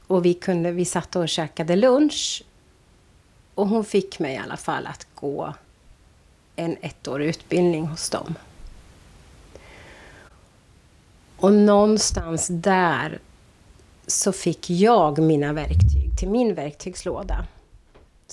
Och 0.08 0.26
vi, 0.26 0.34
kunde, 0.34 0.72
vi 0.72 0.86
satt 0.86 1.16
och 1.16 1.30
käkade 1.30 1.76
lunch. 1.76 2.44
Och 3.56 3.68
hon 3.68 3.86
fick 3.86 4.20
mig 4.20 4.34
i 4.34 4.38
alla 4.38 4.58
fall 4.58 4.88
att 4.88 5.08
gå 5.16 5.54
en 6.56 6.78
ettårig 6.82 7.28
utbildning 7.28 7.88
hos 7.88 8.10
dem. 8.10 8.36
Och 11.38 11.54
någonstans 11.54 12.48
där 12.48 13.20
så 14.08 14.32
fick 14.32 14.70
jag 14.70 15.20
mina 15.20 15.54
verktyg 15.54 16.18
till 16.20 16.30
min 16.30 16.56
verktygslåda. 16.56 17.46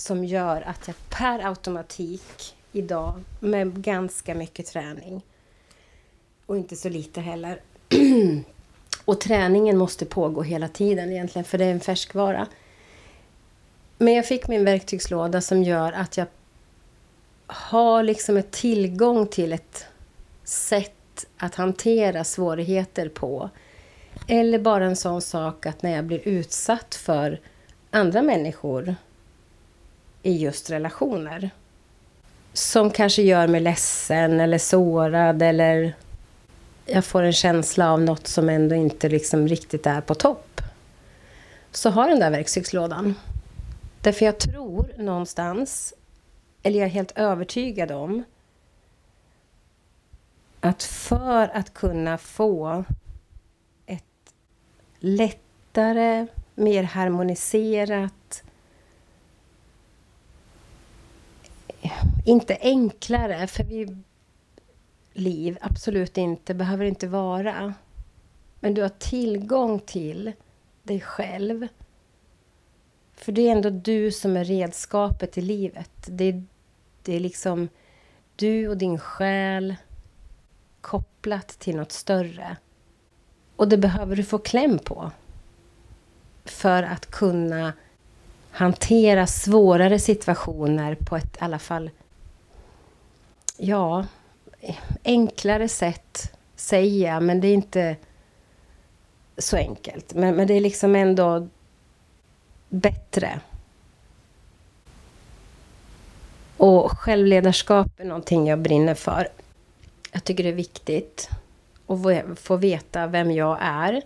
Som 0.01 0.25
gör 0.25 0.61
att 0.61 0.87
jag 0.87 0.95
per 1.09 1.47
automatik 1.47 2.55
idag, 2.71 3.23
med 3.39 3.81
ganska 3.81 4.35
mycket 4.35 4.65
träning, 4.65 5.21
och 6.45 6.57
inte 6.57 6.75
så 6.75 6.89
lite 6.89 7.21
heller. 7.21 7.61
och 9.05 9.21
träningen 9.21 9.77
måste 9.77 10.05
pågå 10.05 10.41
hela 10.41 10.67
tiden 10.67 11.11
egentligen, 11.11 11.43
för 11.43 11.57
det 11.57 11.65
är 11.65 11.71
en 11.71 11.79
färskvara. 11.79 12.47
Men 13.97 14.13
jag 14.13 14.27
fick 14.27 14.47
min 14.47 14.65
verktygslåda 14.65 15.41
som 15.41 15.63
gör 15.63 15.91
att 15.91 16.17
jag 16.17 16.27
har 17.47 18.03
liksom 18.03 18.37
ett 18.37 18.51
tillgång 18.51 19.27
till 19.27 19.53
ett 19.53 19.85
sätt 20.43 21.25
att 21.37 21.55
hantera 21.55 22.23
svårigheter 22.23 23.09
på 23.09 23.49
eller 24.27 24.59
bara 24.59 24.85
en 24.85 24.95
sån 24.95 25.21
sak 25.21 25.65
att 25.65 25.83
när 25.83 25.95
jag 25.95 26.05
blir 26.05 26.27
utsatt 26.27 26.95
för 26.95 27.39
andra 27.91 28.21
människor 28.21 28.95
i 30.23 30.37
just 30.37 30.69
relationer 30.69 31.49
som 32.53 32.91
kanske 32.91 33.21
gör 33.21 33.47
mig 33.47 33.61
ledsen 33.61 34.39
eller 34.39 34.57
sårad 34.57 35.41
eller 35.41 35.95
jag 36.85 37.05
får 37.05 37.23
en 37.23 37.33
känsla 37.33 37.91
av 37.91 38.01
något 38.01 38.27
som 38.27 38.49
ändå 38.49 38.75
inte 38.75 39.09
liksom 39.09 39.47
riktigt 39.47 39.87
är 39.87 40.01
på 40.01 40.15
topp. 40.15 40.61
Så 41.71 41.89
har 41.89 42.09
den 42.09 42.19
där 42.19 42.31
verktygslådan. 42.31 43.15
Därför 44.01 44.25
jag 44.25 44.37
tror 44.37 44.91
någonstans, 44.97 45.93
eller 46.63 46.79
jag 46.79 46.85
är 46.85 46.91
helt 46.91 47.17
övertygad 47.17 47.91
om 47.91 48.23
att 50.59 50.83
för 50.83 51.47
att 51.47 51.73
kunna 51.73 52.17
få 52.17 52.83
ett 53.85 54.33
lättare, 54.99 56.27
mer 56.55 56.83
harmoniserat. 56.83 58.43
Inte 62.25 62.57
enklare, 62.61 63.47
för 63.47 63.63
vi 63.63 63.97
liv 65.13 65.57
absolut 65.61 66.17
inte, 66.17 66.53
behöver 66.53 66.85
inte 66.85 67.07
vara. 67.07 67.73
Men 68.59 68.73
du 68.73 68.81
har 68.81 68.89
tillgång 68.89 69.79
till 69.79 70.31
dig 70.83 71.01
själv. 71.01 71.67
För 73.13 73.31
det 73.31 73.47
är 73.47 73.51
ändå 73.51 73.69
du 73.69 74.11
som 74.11 74.37
är 74.37 74.43
redskapet 74.43 75.37
i 75.37 75.41
livet. 75.41 75.91
Det 76.05 76.23
är, 76.23 76.43
det 77.03 77.15
är 77.15 77.19
liksom 77.19 77.69
du 78.35 78.67
och 78.67 78.77
din 78.77 78.99
själ 78.99 79.75
kopplat 80.81 81.47
till 81.47 81.75
något 81.75 81.91
större. 81.91 82.57
Och 83.55 83.69
det 83.69 83.77
behöver 83.77 84.15
du 84.15 84.23
få 84.23 84.37
kläm 84.37 84.79
på. 84.79 85.11
För 86.45 86.83
att 86.83 87.05
kunna 87.05 87.73
hantera 88.51 89.27
svårare 89.27 89.99
situationer 89.99 90.95
på 90.95 91.17
ett 91.17 91.35
i 91.35 91.39
alla 91.39 91.59
fall 91.59 91.89
ja, 93.57 94.05
enklare 95.03 95.67
sätt, 95.67 96.33
säger 96.55 97.13
jag, 97.13 97.23
men 97.23 97.41
det 97.41 97.47
är 97.47 97.53
inte 97.53 97.95
så 99.37 99.57
enkelt. 99.57 100.13
Men, 100.13 100.35
men 100.35 100.47
det 100.47 100.53
är 100.53 100.61
liksom 100.61 100.95
ändå 100.95 101.47
bättre. 102.69 103.39
Och 106.57 106.91
självledarskap 106.91 107.99
är 107.99 108.05
någonting 108.05 108.47
jag 108.47 108.59
brinner 108.59 108.95
för. 108.95 109.27
Jag 110.11 110.23
tycker 110.23 110.43
det 110.43 110.49
är 110.49 110.53
viktigt 110.53 111.29
att 111.87 112.39
få 112.39 112.55
veta 112.55 113.07
vem 113.07 113.31
jag 113.31 113.57
är. 113.61 114.01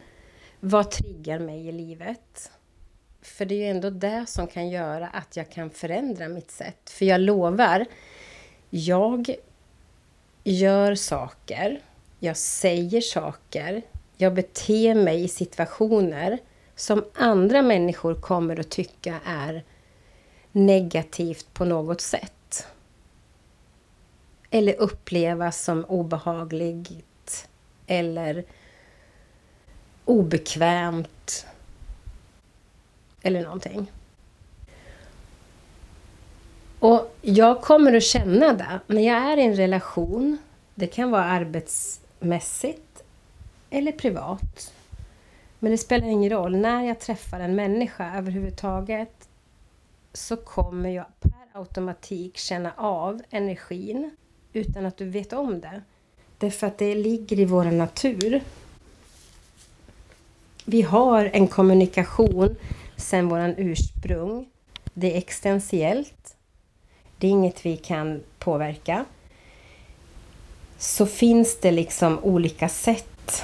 Vad 0.59 0.91
triggar 0.91 1.39
mig 1.39 1.67
i 1.67 1.71
livet? 1.71 2.51
För 3.25 3.45
det 3.45 3.55
är 3.55 3.59
ju 3.59 3.69
ändå 3.69 3.89
det 3.89 4.25
som 4.27 4.47
kan 4.47 4.69
göra 4.69 5.07
att 5.07 5.37
jag 5.37 5.49
kan 5.49 5.69
förändra 5.69 6.27
mitt 6.27 6.51
sätt. 6.51 6.89
För 6.89 7.05
jag 7.05 7.21
lovar, 7.21 7.85
jag 8.69 9.35
gör 10.43 10.95
saker, 10.95 11.79
jag 12.19 12.37
säger 12.37 13.01
saker, 13.01 13.81
jag 14.17 14.33
beter 14.33 14.95
mig 14.95 15.23
i 15.23 15.27
situationer 15.27 16.39
som 16.75 17.05
andra 17.13 17.61
människor 17.61 18.15
kommer 18.15 18.59
att 18.59 18.69
tycka 18.69 19.19
är 19.25 19.63
negativt 20.51 21.53
på 21.53 21.65
något 21.65 22.01
sätt. 22.01 22.67
eller 24.49 24.75
upplevas 24.75 25.63
som 25.63 25.85
obehagligt 25.85 27.47
eller 27.87 28.43
obekvämt 30.05 31.45
eller 33.25 33.43
någonting. 33.43 33.91
Och 36.79 37.15
jag 37.21 37.61
kommer 37.61 37.93
att 37.93 38.03
känna 38.03 38.53
det 38.53 38.79
när 38.87 39.01
jag 39.01 39.17
är 39.17 39.37
i 39.37 39.41
en 39.41 39.55
relation. 39.55 40.37
Det 40.75 40.87
kan 40.87 41.11
vara 41.11 41.23
arbetsmässigt 41.23 43.03
eller 43.69 43.91
privat. 43.91 44.73
Men 45.59 45.71
det 45.71 45.77
spelar 45.77 46.07
ingen 46.07 46.29
roll. 46.29 46.55
När 46.55 46.83
jag 46.83 46.99
träffar 46.99 47.39
en 47.39 47.55
människa 47.55 48.17
överhuvudtaget 48.17 49.29
så 50.13 50.37
kommer 50.37 50.89
jag 50.89 51.05
per 51.19 51.59
automatik 51.59 52.37
känna 52.37 52.71
av 52.77 53.21
energin 53.29 54.11
utan 54.53 54.85
att 54.85 54.97
du 54.97 55.09
vet 55.09 55.33
om 55.33 55.61
det. 55.61 55.81
Därför 56.37 56.67
att 56.67 56.77
det 56.77 56.95
ligger 56.95 57.39
i 57.39 57.45
vår 57.45 57.65
natur. 57.65 58.41
Vi 60.65 60.81
har 60.81 61.29
en 61.33 61.47
kommunikation 61.47 62.55
Sen 62.97 63.29
våran 63.29 63.55
ursprung. 63.57 64.45
Det 64.93 65.13
är 65.13 65.17
existentiellt. 65.17 66.35
Det 67.17 67.27
är 67.27 67.31
inget 67.31 67.65
vi 67.65 67.77
kan 67.77 68.21
påverka. 68.39 69.05
Så 70.77 71.05
finns 71.05 71.59
det 71.59 71.71
liksom 71.71 72.19
olika 72.19 72.69
sätt 72.69 73.43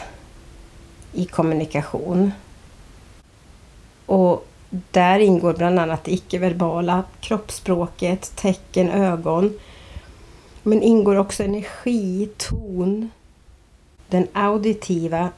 i 1.14 1.26
kommunikation. 1.26 2.32
Och 4.06 4.48
där 4.92 5.20
ingår 5.20 5.54
bland 5.54 5.80
annat 5.80 6.04
det 6.04 6.14
icke-verbala, 6.14 7.04
kroppsspråket, 7.20 8.36
tecken, 8.36 8.90
ögon. 8.90 9.60
Men 10.64 10.82
ingår 10.82 11.16
också 11.16 11.44
energi, 11.44 12.30
ton, 12.38 13.10
den 14.08 14.28
auditiva 14.34 15.30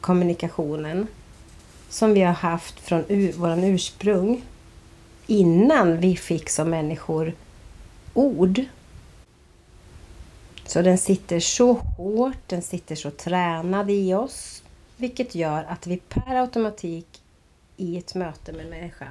kommunikationen 0.00 1.06
som 1.94 2.14
vi 2.14 2.20
har 2.20 2.32
haft 2.32 2.80
från 2.80 3.04
ur, 3.08 3.32
våran 3.32 3.64
ursprung 3.64 4.42
innan 5.26 6.00
vi 6.00 6.16
fick 6.16 6.50
som 6.50 6.70
människor 6.70 7.32
ord. 8.14 8.60
Så 10.66 10.82
den 10.82 10.98
sitter 10.98 11.40
så 11.40 11.72
hårt, 11.72 12.38
den 12.46 12.62
sitter 12.62 12.94
så 12.94 13.10
tränad 13.10 13.90
i 13.90 14.14
oss 14.14 14.62
vilket 14.96 15.34
gör 15.34 15.64
att 15.64 15.86
vi 15.86 15.96
per 15.96 16.34
automatik 16.34 17.22
i 17.76 17.98
ett 17.98 18.14
möte 18.14 18.52
med 18.52 18.64
en 18.64 18.70
människa 18.70 19.08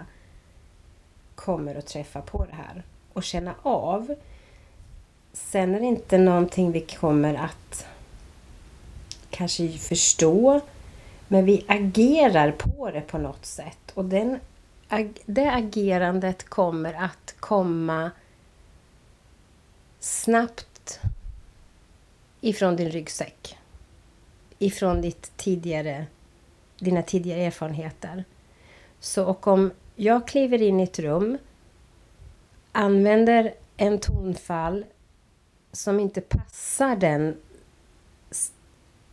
kommer 1.35 1.75
att 1.75 1.87
träffa 1.87 2.21
på 2.21 2.45
det 2.45 2.55
här 2.55 2.83
och 3.13 3.23
känna 3.23 3.55
av. 3.61 4.15
Sen 5.33 5.75
är 5.75 5.79
det 5.79 5.85
inte 5.85 6.17
någonting 6.17 6.71
vi 6.71 6.81
kommer 6.81 7.33
att 7.33 7.85
kanske 9.29 9.69
förstå 9.69 10.61
men 11.33 11.45
vi 11.45 11.65
agerar 11.67 12.51
på 12.51 12.91
det 12.91 13.01
på 13.01 13.17
något 13.17 13.45
sätt 13.45 13.91
och 13.93 14.05
den, 14.05 14.39
det 15.25 15.51
agerandet 15.51 16.43
kommer 16.43 16.93
att 16.93 17.35
komma 17.39 18.11
snabbt 19.99 20.99
ifrån 22.41 22.75
din 22.75 22.89
ryggsäck. 22.89 23.57
Ifrån 24.59 25.01
ditt 25.01 25.31
tidigare, 25.37 26.05
dina 26.79 27.01
tidigare 27.01 27.41
erfarenheter. 27.41 28.23
Så 28.99 29.25
och 29.25 29.47
om 29.47 29.71
jag 29.95 30.27
kliver 30.27 30.61
in 30.61 30.79
i 30.79 30.83
ett 30.83 30.99
rum, 30.99 31.37
använder 32.71 33.53
en 33.77 33.99
tonfall 33.99 34.85
som 35.71 35.99
inte 35.99 36.21
passar 36.21 36.95
den 36.95 37.37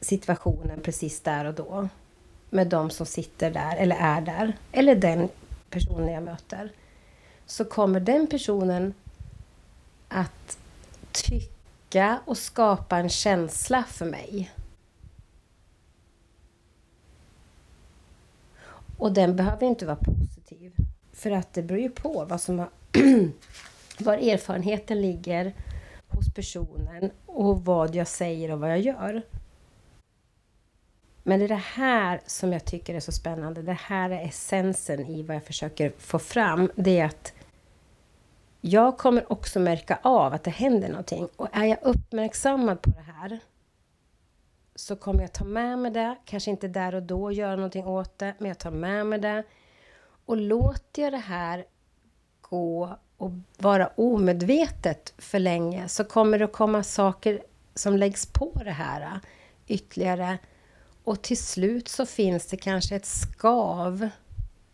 situationen 0.00 0.80
precis 0.80 1.20
där 1.20 1.44
och 1.44 1.54
då 1.54 1.88
med 2.50 2.66
de 2.66 2.90
som 2.90 3.06
sitter 3.06 3.50
där 3.50 3.76
eller 3.76 3.96
är 3.96 4.20
där, 4.20 4.56
eller 4.72 4.94
den 4.94 5.28
personen 5.70 6.12
jag 6.12 6.22
möter, 6.22 6.72
så 7.46 7.64
kommer 7.64 8.00
den 8.00 8.26
personen 8.26 8.94
att 10.08 10.58
tycka 11.12 12.20
och 12.24 12.38
skapa 12.38 12.98
en 12.98 13.08
känsla 13.08 13.84
för 13.88 14.06
mig. 14.06 14.50
Och 18.96 19.12
den 19.12 19.36
behöver 19.36 19.66
inte 19.66 19.86
vara 19.86 19.96
positiv. 19.96 20.72
För 21.12 21.30
att 21.30 21.52
det 21.52 21.62
beror 21.62 21.80
ju 21.80 21.90
på 21.90 22.24
vad 22.24 22.40
som 22.40 22.58
har, 22.58 22.68
var 23.98 24.14
erfarenheten 24.14 25.00
ligger 25.00 25.54
hos 26.08 26.34
personen 26.34 27.10
och 27.26 27.64
vad 27.64 27.94
jag 27.94 28.08
säger 28.08 28.50
och 28.50 28.60
vad 28.60 28.70
jag 28.70 28.80
gör. 28.80 29.22
Men 31.30 31.38
det 31.38 31.46
är 31.46 31.48
det 31.48 31.54
här 31.54 32.20
som 32.26 32.52
jag 32.52 32.64
tycker 32.64 32.94
är 32.94 33.00
så 33.00 33.12
spännande. 33.12 33.62
Det 33.62 33.72
här 33.72 34.10
är 34.10 34.24
essensen 34.24 35.06
i 35.06 35.22
vad 35.22 35.36
jag 35.36 35.44
försöker 35.44 35.92
få 35.98 36.18
fram. 36.18 36.70
Det 36.74 37.00
är 37.00 37.04
att 37.04 37.32
jag 38.60 38.98
kommer 38.98 39.32
också 39.32 39.60
märka 39.60 39.98
av 40.02 40.34
att 40.34 40.44
det 40.44 40.50
händer 40.50 40.88
någonting. 40.88 41.28
Och 41.36 41.48
är 41.52 41.64
jag 41.64 41.78
uppmärksammad 41.82 42.82
på 42.82 42.90
det 42.90 43.12
här 43.12 43.38
så 44.74 44.96
kommer 44.96 45.20
jag 45.20 45.32
ta 45.32 45.44
med 45.44 45.78
mig 45.78 45.90
det. 45.90 46.16
Kanske 46.24 46.50
inte 46.50 46.68
där 46.68 46.94
och 46.94 47.02
då 47.02 47.32
göra 47.32 47.56
någonting 47.56 47.86
åt 47.86 48.18
det, 48.18 48.34
men 48.38 48.48
jag 48.48 48.58
tar 48.58 48.70
med 48.70 49.06
mig 49.06 49.18
det. 49.18 49.44
Och 50.26 50.36
låter 50.36 51.02
jag 51.02 51.12
det 51.12 51.18
här 51.18 51.64
gå 52.40 52.98
och 53.16 53.30
vara 53.58 53.90
omedvetet 53.96 55.14
för 55.18 55.38
länge 55.38 55.88
så 55.88 56.04
kommer 56.04 56.38
det 56.38 56.44
att 56.44 56.52
komma 56.52 56.82
saker 56.82 57.42
som 57.74 57.96
läggs 57.96 58.26
på 58.26 58.52
det 58.64 58.70
här 58.70 59.20
ytterligare 59.66 60.38
och 61.04 61.22
till 61.22 61.38
slut 61.38 61.88
så 61.88 62.06
finns 62.06 62.46
det 62.46 62.56
kanske 62.56 62.96
ett 62.96 63.06
skav 63.06 64.08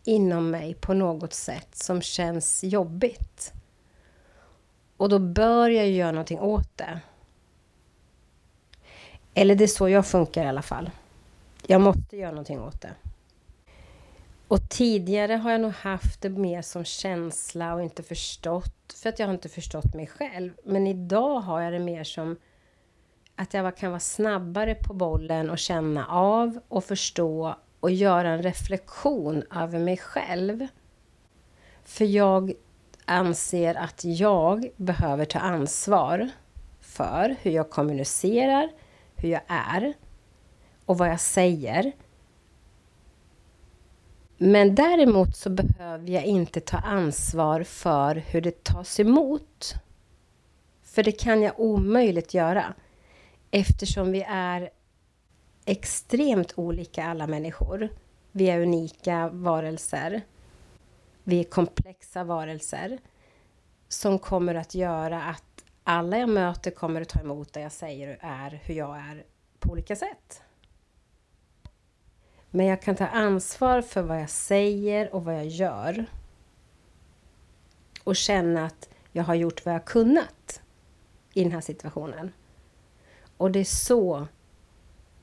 inom 0.03 0.49
mig 0.49 0.73
på 0.73 0.93
något 0.93 1.33
sätt 1.33 1.75
som 1.75 2.01
känns 2.01 2.63
jobbigt. 2.63 3.53
Och 4.97 5.09
då 5.09 5.19
bör 5.19 5.69
jag 5.69 5.89
göra 5.89 6.11
någonting 6.11 6.39
åt 6.39 6.77
det. 6.77 6.99
Eller 9.33 9.55
det 9.55 9.63
är 9.63 9.67
så 9.67 9.89
jag 9.89 10.07
funkar 10.07 10.45
i 10.45 10.47
alla 10.47 10.61
fall. 10.61 10.89
Jag 11.67 11.81
måste 11.81 12.17
göra 12.17 12.31
någonting 12.31 12.61
åt 12.61 12.81
det. 12.81 12.93
Och 14.47 14.69
tidigare 14.69 15.33
har 15.33 15.51
jag 15.51 15.61
nog 15.61 15.71
haft 15.71 16.21
det 16.21 16.29
mer 16.29 16.61
som 16.61 16.83
känsla 16.83 17.73
och 17.73 17.83
inte 17.83 18.03
förstått, 18.03 18.93
för 18.95 19.09
att 19.09 19.19
jag 19.19 19.27
har 19.27 19.33
inte 19.33 19.49
förstått 19.49 19.93
mig 19.95 20.07
själv. 20.07 20.53
Men 20.63 20.87
idag 20.87 21.39
har 21.39 21.61
jag 21.61 21.73
det 21.73 21.79
mer 21.79 22.03
som 22.03 22.37
att 23.37 23.53
jag 23.53 23.77
kan 23.77 23.91
vara 23.91 23.99
snabbare 23.99 24.75
på 24.75 24.93
bollen 24.93 25.49
och 25.49 25.57
känna 25.59 26.07
av 26.07 26.59
och 26.67 26.83
förstå 26.83 27.55
och 27.79 27.91
göra 27.91 28.29
en 28.29 28.43
reflektion 28.43 29.43
över 29.55 29.79
mig 29.79 29.97
själv. 29.97 30.67
För 31.83 32.05
jag 32.05 32.53
anser 33.05 33.75
att 33.75 34.05
jag 34.05 34.69
behöver 34.77 35.25
ta 35.25 35.39
ansvar 35.39 36.29
för 36.81 37.35
hur 37.41 37.51
jag 37.51 37.69
kommunicerar, 37.69 38.69
hur 39.15 39.29
jag 39.29 39.41
är 39.47 39.93
och 40.85 40.97
vad 40.97 41.09
jag 41.09 41.19
säger. 41.19 41.91
Men 44.37 44.75
däremot 44.75 45.35
så 45.35 45.49
behöver 45.49 46.09
jag 46.09 46.25
inte 46.25 46.59
ta 46.59 46.77
ansvar 46.77 47.63
för 47.63 48.15
hur 48.15 48.41
det 48.41 48.63
tas 48.63 48.99
emot. 48.99 49.73
För 50.83 51.03
det 51.03 51.11
kan 51.11 51.41
jag 51.41 51.59
omöjligt 51.59 52.33
göra. 52.33 52.73
Eftersom 53.51 54.11
vi 54.11 54.25
är 54.27 54.69
extremt 55.65 56.53
olika 56.55 57.05
alla 57.05 57.27
människor. 57.27 57.89
Vi 58.31 58.49
är 58.49 58.61
unika 58.61 59.29
varelser. 59.29 60.21
Vi 61.23 61.39
är 61.39 61.43
komplexa 61.43 62.23
varelser 62.23 62.97
som 63.87 64.19
kommer 64.19 64.55
att 64.55 64.75
göra 64.75 65.23
att 65.23 65.43
alla 65.83 66.17
jag 66.17 66.29
möter 66.29 66.71
kommer 66.71 67.01
att 67.01 67.09
ta 67.09 67.19
emot 67.19 67.53
det 67.53 67.61
jag 67.61 67.71
säger 67.71 68.15
och 68.15 68.23
är 68.23 68.61
hur 68.63 68.73
jag 68.73 68.97
är 68.97 69.25
på 69.59 69.71
olika 69.71 69.95
sätt. 69.95 70.41
Men 72.51 72.65
jag 72.65 72.81
kan 72.81 72.95
ta 72.95 73.07
ansvar 73.07 73.81
för 73.81 74.01
vad 74.01 74.21
jag 74.21 74.29
säger 74.29 75.15
och 75.15 75.25
vad 75.25 75.35
jag 75.35 75.47
gör. 75.47 76.05
Och 78.03 78.15
känna 78.15 78.65
att 78.65 78.89
jag 79.11 79.23
har 79.23 79.35
gjort 79.35 79.65
vad 79.65 79.73
jag 79.73 79.85
kunnat 79.85 80.61
i 81.33 81.43
den 81.43 81.51
här 81.51 81.61
situationen. 81.61 82.31
Och 83.37 83.51
det 83.51 83.59
är 83.59 83.63
så 83.63 84.27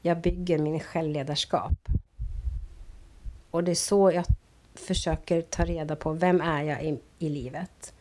jag 0.03 0.21
bygger 0.21 0.59
min 0.59 0.81
självledarskap. 0.81 1.89
Och 3.51 3.65
det 3.65 3.71
är 3.71 3.75
så 3.75 4.11
jag 4.11 4.25
försöker 4.75 5.43
ta 5.43 5.65
reda 5.65 5.97
på 5.97 6.13
vem 6.13 6.41
är 6.41 6.63
jag 6.63 6.85
i, 6.85 6.99
i 7.19 7.29
livet. 7.29 7.95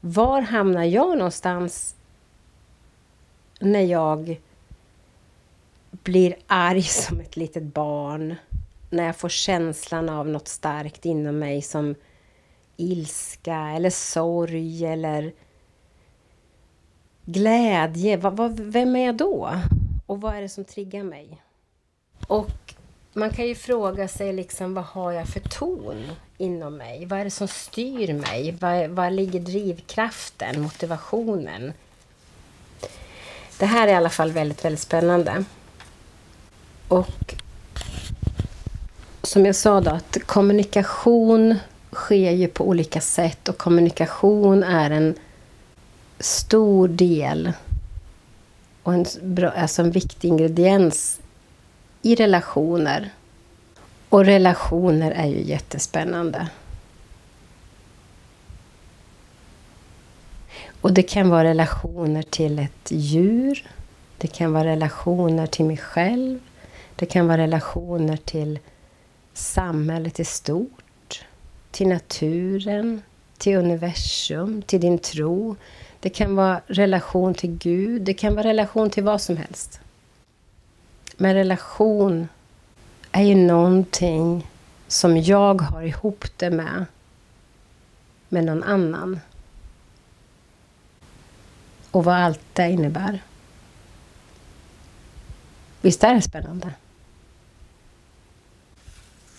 Var 0.00 0.40
hamnar 0.40 0.84
jag 0.84 1.18
någonstans 1.18 1.96
när 3.60 3.80
jag 3.80 4.40
blir 5.90 6.36
arg 6.46 6.82
som 6.82 7.20
ett 7.20 7.36
litet 7.36 7.62
barn? 7.62 8.34
När 8.90 9.04
jag 9.04 9.16
får 9.16 9.28
känslan 9.28 10.08
av 10.08 10.28
något 10.28 10.48
starkt 10.48 11.06
inom 11.06 11.38
mig 11.38 11.62
som 11.62 11.94
ilska 12.76 13.56
eller 13.56 13.90
sorg 13.90 14.86
eller 14.86 15.32
glädje, 17.24 18.16
vad, 18.16 18.36
vad, 18.36 18.60
vem 18.60 18.96
är 18.96 19.06
jag 19.06 19.16
då? 19.16 19.50
Och 20.06 20.20
vad 20.20 20.34
är 20.34 20.42
det 20.42 20.48
som 20.48 20.64
triggar 20.64 21.02
mig? 21.02 21.42
Och 22.26 22.74
man 23.12 23.30
kan 23.30 23.46
ju 23.46 23.54
fråga 23.54 24.08
sig 24.08 24.32
liksom, 24.32 24.74
vad 24.74 24.84
har 24.84 25.12
jag 25.12 25.28
för 25.28 25.40
ton 25.40 26.04
inom 26.38 26.76
mig? 26.76 27.06
Vad 27.06 27.20
är 27.20 27.24
det 27.24 27.30
som 27.30 27.48
styr 27.48 28.12
mig? 28.12 28.56
Var, 28.60 28.88
var 28.88 29.10
ligger 29.10 29.40
drivkraften, 29.40 30.60
motivationen? 30.60 31.72
Det 33.58 33.66
här 33.66 33.88
är 33.88 33.92
i 33.92 33.94
alla 33.94 34.10
fall 34.10 34.32
väldigt, 34.32 34.64
väldigt 34.64 34.80
spännande. 34.80 35.44
Och 36.88 37.34
som 39.22 39.46
jag 39.46 39.56
sa 39.56 39.80
då, 39.80 39.90
att 39.90 40.18
kommunikation 40.26 41.54
sker 41.92 42.30
ju 42.30 42.48
på 42.48 42.68
olika 42.68 43.00
sätt 43.00 43.48
och 43.48 43.58
kommunikation 43.58 44.62
är 44.62 44.90
en 44.90 45.14
stor 46.24 46.88
del 46.88 47.52
och 48.82 48.94
en, 48.94 49.06
bra, 49.22 49.50
alltså 49.50 49.82
en 49.82 49.90
viktig 49.90 50.28
ingrediens 50.28 51.20
i 52.02 52.14
relationer. 52.14 53.10
Och 54.08 54.24
relationer 54.24 55.10
är 55.10 55.26
ju 55.26 55.42
jättespännande. 55.42 56.48
Och 60.80 60.92
det 60.92 61.02
kan 61.02 61.30
vara 61.30 61.44
relationer 61.44 62.22
till 62.22 62.58
ett 62.58 62.90
djur. 62.90 63.70
Det 64.18 64.26
kan 64.26 64.52
vara 64.52 64.64
relationer 64.64 65.46
till 65.46 65.64
mig 65.64 65.76
själv. 65.76 66.38
Det 66.96 67.06
kan 67.06 67.26
vara 67.26 67.38
relationer 67.38 68.16
till 68.16 68.58
samhället 69.32 70.20
i 70.20 70.24
stort. 70.24 71.24
Till 71.70 71.88
naturen. 71.88 73.02
Till 73.38 73.56
universum. 73.56 74.62
Till 74.62 74.80
din 74.80 74.98
tro. 74.98 75.56
Det 76.04 76.10
kan 76.10 76.36
vara 76.36 76.60
relation 76.66 77.34
till 77.34 77.50
Gud. 77.50 78.02
Det 78.02 78.14
kan 78.14 78.34
vara 78.34 78.48
relation 78.48 78.90
till 78.90 79.04
vad 79.04 79.20
som 79.20 79.36
helst. 79.36 79.80
Men 81.16 81.34
relation 81.34 82.28
är 83.12 83.22
ju 83.22 83.34
någonting 83.34 84.50
som 84.88 85.16
jag 85.16 85.60
har 85.60 85.82
ihop 85.82 86.24
det 86.36 86.50
med, 86.50 86.84
med 88.28 88.44
någon 88.44 88.62
annan. 88.62 89.20
Och 91.90 92.04
vad 92.04 92.14
allt 92.14 92.40
det 92.52 92.70
innebär. 92.70 93.22
Visst 95.80 96.04
är 96.04 96.14
det 96.14 96.22
spännande? 96.22 96.70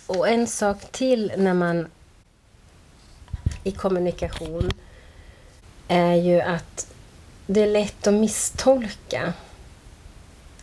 Och 0.07 0.27
en 0.27 0.47
sak 0.47 0.91
till 0.91 1.31
när 1.37 1.53
man 1.53 1.87
i 3.63 3.71
kommunikation 3.71 4.71
är 5.87 6.15
ju 6.15 6.41
att 6.41 6.87
det 7.47 7.63
är 7.63 7.67
lätt 7.67 8.07
att 8.07 8.13
misstolka 8.13 9.33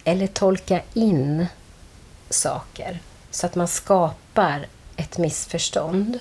eller 0.04 0.26
tolka 0.26 0.82
in 0.94 1.46
saker 2.30 3.00
så 3.30 3.46
att 3.46 3.54
man 3.54 3.68
skapar 3.68 4.66
ett 4.96 5.18
missförstånd. 5.18 6.18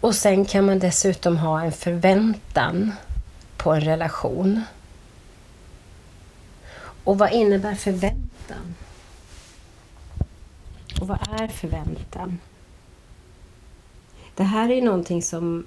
Och 0.00 0.14
sen 0.14 0.44
kan 0.44 0.66
man 0.66 0.78
dessutom 0.78 1.36
ha 1.36 1.62
en 1.62 1.72
förväntan 1.72 2.92
på 3.56 3.72
en 3.72 3.80
relation. 3.80 4.62
Och 7.04 7.18
vad 7.18 7.32
innebär 7.32 7.74
förväntan? 7.74 8.74
Och 11.00 11.08
vad 11.08 11.40
är 11.40 11.48
förväntan? 11.48 12.38
Det 14.34 14.44
här 14.44 14.70
är 14.70 14.82
någonting 14.82 15.22
som... 15.22 15.66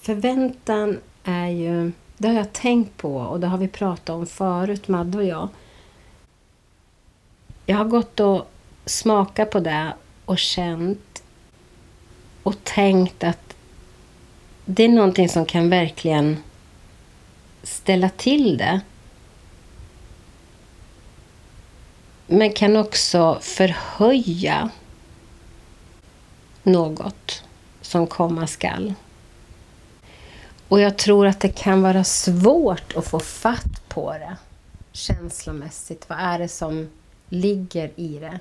Förväntan 0.00 1.00
är 1.24 1.48
ju 1.48 1.92
det 2.16 2.28
har 2.28 2.34
jag 2.34 2.52
tänkt 2.52 2.96
på 2.96 3.16
och 3.16 3.40
det 3.40 3.46
har 3.46 3.58
vi 3.58 3.68
pratat 3.68 4.10
om 4.10 4.26
förut, 4.26 4.88
Madde 4.88 5.18
och 5.18 5.24
jag. 5.24 5.48
Jag 7.66 7.76
har 7.76 7.84
gått 7.84 8.20
och 8.20 8.50
smakat 8.86 9.50
på 9.50 9.60
det 9.60 9.92
och 10.24 10.38
känt 10.38 11.22
och 12.42 12.64
tänkt 12.64 13.24
att 13.24 13.56
det 14.64 14.84
är 14.84 14.88
någonting 14.88 15.28
som 15.28 15.46
kan 15.46 15.70
verkligen 15.70 16.36
ställa 17.62 18.08
till 18.08 18.56
det. 18.56 18.80
Men 22.26 22.52
kan 22.52 22.76
också 22.76 23.38
förhöja 23.40 24.70
något 26.62 27.44
som 27.80 28.06
komma 28.06 28.46
skall. 28.46 28.94
Och 30.70 30.80
jag 30.80 30.98
tror 30.98 31.26
att 31.26 31.40
det 31.40 31.48
kan 31.48 31.82
vara 31.82 32.04
svårt 32.04 32.96
att 32.96 33.06
få 33.06 33.20
fatt 33.20 33.88
på 33.88 34.12
det 34.12 34.36
känslomässigt. 34.92 36.08
Vad 36.08 36.18
är 36.18 36.38
det 36.38 36.48
som 36.48 36.88
ligger 37.28 37.90
i 37.96 38.18
det? 38.18 38.40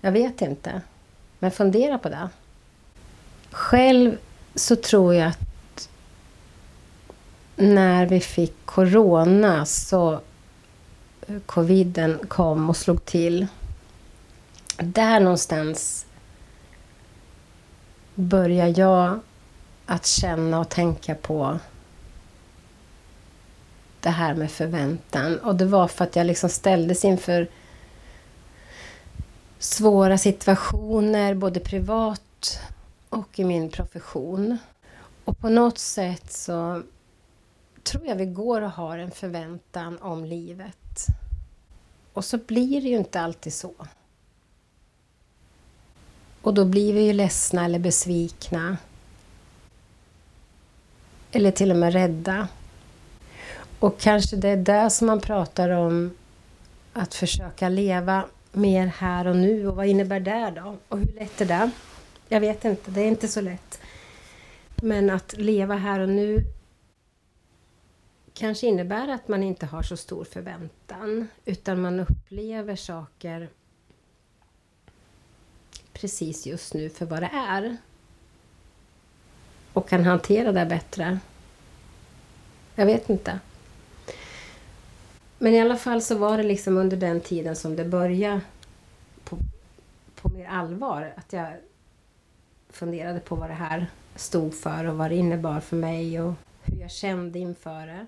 Jag 0.00 0.12
vet 0.12 0.42
inte. 0.42 0.82
Men 1.38 1.50
fundera 1.50 1.98
på 1.98 2.08
det. 2.08 2.28
Själv 3.50 4.16
så 4.54 4.76
tror 4.76 5.14
jag 5.14 5.28
att 5.28 5.88
när 7.56 8.06
vi 8.06 8.20
fick 8.20 8.54
corona 8.64 9.66
så 9.66 10.20
coviden 11.46 12.18
kom 12.28 12.70
och 12.70 12.76
slog 12.76 13.04
till. 13.04 13.46
Där 14.76 15.20
någonstans 15.20 16.06
börjar 18.14 18.78
jag 18.78 19.20
att 19.90 20.06
känna 20.06 20.60
och 20.60 20.68
tänka 20.68 21.14
på 21.14 21.58
det 24.00 24.10
här 24.10 24.34
med 24.34 24.50
förväntan. 24.50 25.38
Och 25.38 25.56
det 25.56 25.64
var 25.64 25.88
för 25.88 26.04
att 26.04 26.16
jag 26.16 26.26
liksom 26.26 26.50
ställdes 26.50 27.04
inför 27.04 27.48
svåra 29.58 30.18
situationer, 30.18 31.34
både 31.34 31.60
privat 31.60 32.60
och 33.08 33.38
i 33.38 33.44
min 33.44 33.70
profession. 33.70 34.58
Och 35.24 35.38
på 35.38 35.48
något 35.48 35.78
sätt 35.78 36.32
så 36.32 36.82
tror 37.82 38.06
jag 38.06 38.16
vi 38.16 38.26
går 38.26 38.60
och 38.60 38.70
har 38.70 38.98
en 38.98 39.10
förväntan 39.10 39.98
om 39.98 40.24
livet. 40.24 41.06
Och 42.12 42.24
så 42.24 42.38
blir 42.38 42.82
det 42.82 42.88
ju 42.88 42.96
inte 42.96 43.20
alltid 43.20 43.52
så. 43.52 43.74
Och 46.42 46.54
då 46.54 46.64
blir 46.64 46.94
vi 46.94 47.00
ju 47.00 47.12
ledsna 47.12 47.64
eller 47.64 47.78
besvikna 47.78 48.76
eller 51.32 51.50
till 51.50 51.70
och 51.70 51.76
med 51.76 51.92
rädda. 51.92 52.48
Och 53.78 54.00
kanske 54.00 54.36
det 54.36 54.48
är 54.48 54.56
det 54.56 54.90
som 54.90 55.06
man 55.06 55.20
pratar 55.20 55.70
om, 55.70 56.10
att 56.92 57.14
försöka 57.14 57.68
leva 57.68 58.24
mer 58.52 58.86
här 58.86 59.26
och 59.26 59.36
nu. 59.36 59.68
Och 59.68 59.76
vad 59.76 59.86
innebär 59.86 60.20
det 60.20 60.52
då? 60.56 60.76
Och 60.88 60.98
hur 60.98 61.12
lätt 61.12 61.40
är 61.40 61.46
det? 61.46 61.70
Jag 62.28 62.40
vet 62.40 62.64
inte, 62.64 62.90
det 62.90 63.00
är 63.00 63.08
inte 63.08 63.28
så 63.28 63.40
lätt. 63.40 63.80
Men 64.76 65.10
att 65.10 65.32
leva 65.38 65.74
här 65.74 66.00
och 66.00 66.08
nu 66.08 66.44
kanske 68.34 68.66
innebär 68.66 69.08
att 69.08 69.28
man 69.28 69.42
inte 69.42 69.66
har 69.66 69.82
så 69.82 69.96
stor 69.96 70.24
förväntan, 70.24 71.28
utan 71.44 71.80
man 71.80 72.00
upplever 72.00 72.76
saker 72.76 73.48
precis 75.92 76.46
just 76.46 76.74
nu 76.74 76.90
för 76.90 77.06
vad 77.06 77.22
det 77.22 77.30
är 77.32 77.76
och 79.78 79.88
kan 79.88 80.04
hantera 80.04 80.52
det 80.52 80.66
bättre. 80.66 81.18
Jag 82.74 82.86
vet 82.86 83.10
inte. 83.10 83.40
Men 85.38 85.54
i 85.54 85.60
alla 85.60 85.76
fall 85.76 86.02
så 86.02 86.18
var 86.18 86.36
det 86.36 86.42
liksom 86.42 86.76
under 86.76 86.96
den 86.96 87.20
tiden 87.20 87.56
som 87.56 87.76
det 87.76 87.84
började 87.84 88.40
på, 89.24 89.38
på 90.14 90.28
mer 90.28 90.46
allvar. 90.46 91.12
Att 91.16 91.32
jag 91.32 91.52
funderade 92.70 93.20
på 93.20 93.34
vad 93.34 93.50
det 93.50 93.54
här 93.54 93.86
stod 94.16 94.54
för 94.54 94.84
och 94.84 94.96
vad 94.96 95.10
det 95.10 95.16
innebar 95.16 95.60
för 95.60 95.76
mig 95.76 96.20
och 96.20 96.34
hur 96.62 96.80
jag 96.80 96.90
kände 96.90 97.38
inför 97.38 97.86
det. 97.86 98.06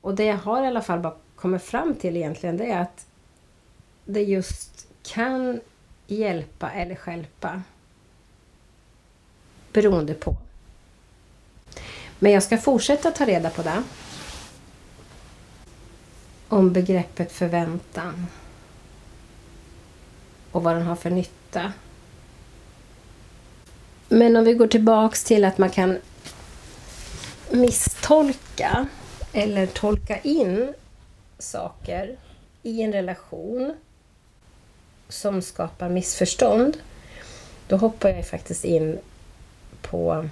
Och 0.00 0.14
det 0.14 0.24
jag 0.24 0.38
har 0.38 0.64
i 0.64 0.66
alla 0.66 0.82
fall 0.82 1.00
bara 1.00 1.16
kommit 1.36 1.62
fram 1.62 1.94
till 1.94 2.16
egentligen 2.16 2.56
det 2.56 2.70
är 2.70 2.80
att 2.80 3.06
det 4.04 4.22
just 4.22 4.88
kan 5.02 5.60
hjälpa 6.06 6.70
eller 6.70 6.94
skälpa 6.94 7.62
beroende 9.74 10.14
på. 10.14 10.36
Men 12.18 12.32
jag 12.32 12.42
ska 12.42 12.58
fortsätta 12.58 13.10
ta 13.10 13.24
reda 13.24 13.50
på 13.50 13.62
det. 13.62 13.82
Om 16.48 16.72
begreppet 16.72 17.32
förväntan. 17.32 18.26
Och 20.52 20.62
vad 20.62 20.76
den 20.76 20.86
har 20.86 20.96
för 20.96 21.10
nytta. 21.10 21.72
Men 24.08 24.36
om 24.36 24.44
vi 24.44 24.54
går 24.54 24.66
tillbaks 24.66 25.24
till 25.24 25.44
att 25.44 25.58
man 25.58 25.70
kan 25.70 25.98
misstolka 27.50 28.86
eller 29.32 29.66
tolka 29.66 30.18
in 30.18 30.74
saker 31.38 32.16
i 32.62 32.82
en 32.82 32.92
relation 32.92 33.74
som 35.08 35.42
skapar 35.42 35.88
missförstånd. 35.88 36.76
Då 37.68 37.76
hoppar 37.76 38.08
jag 38.08 38.28
faktiskt 38.28 38.64
in 38.64 38.98
på 39.90 40.28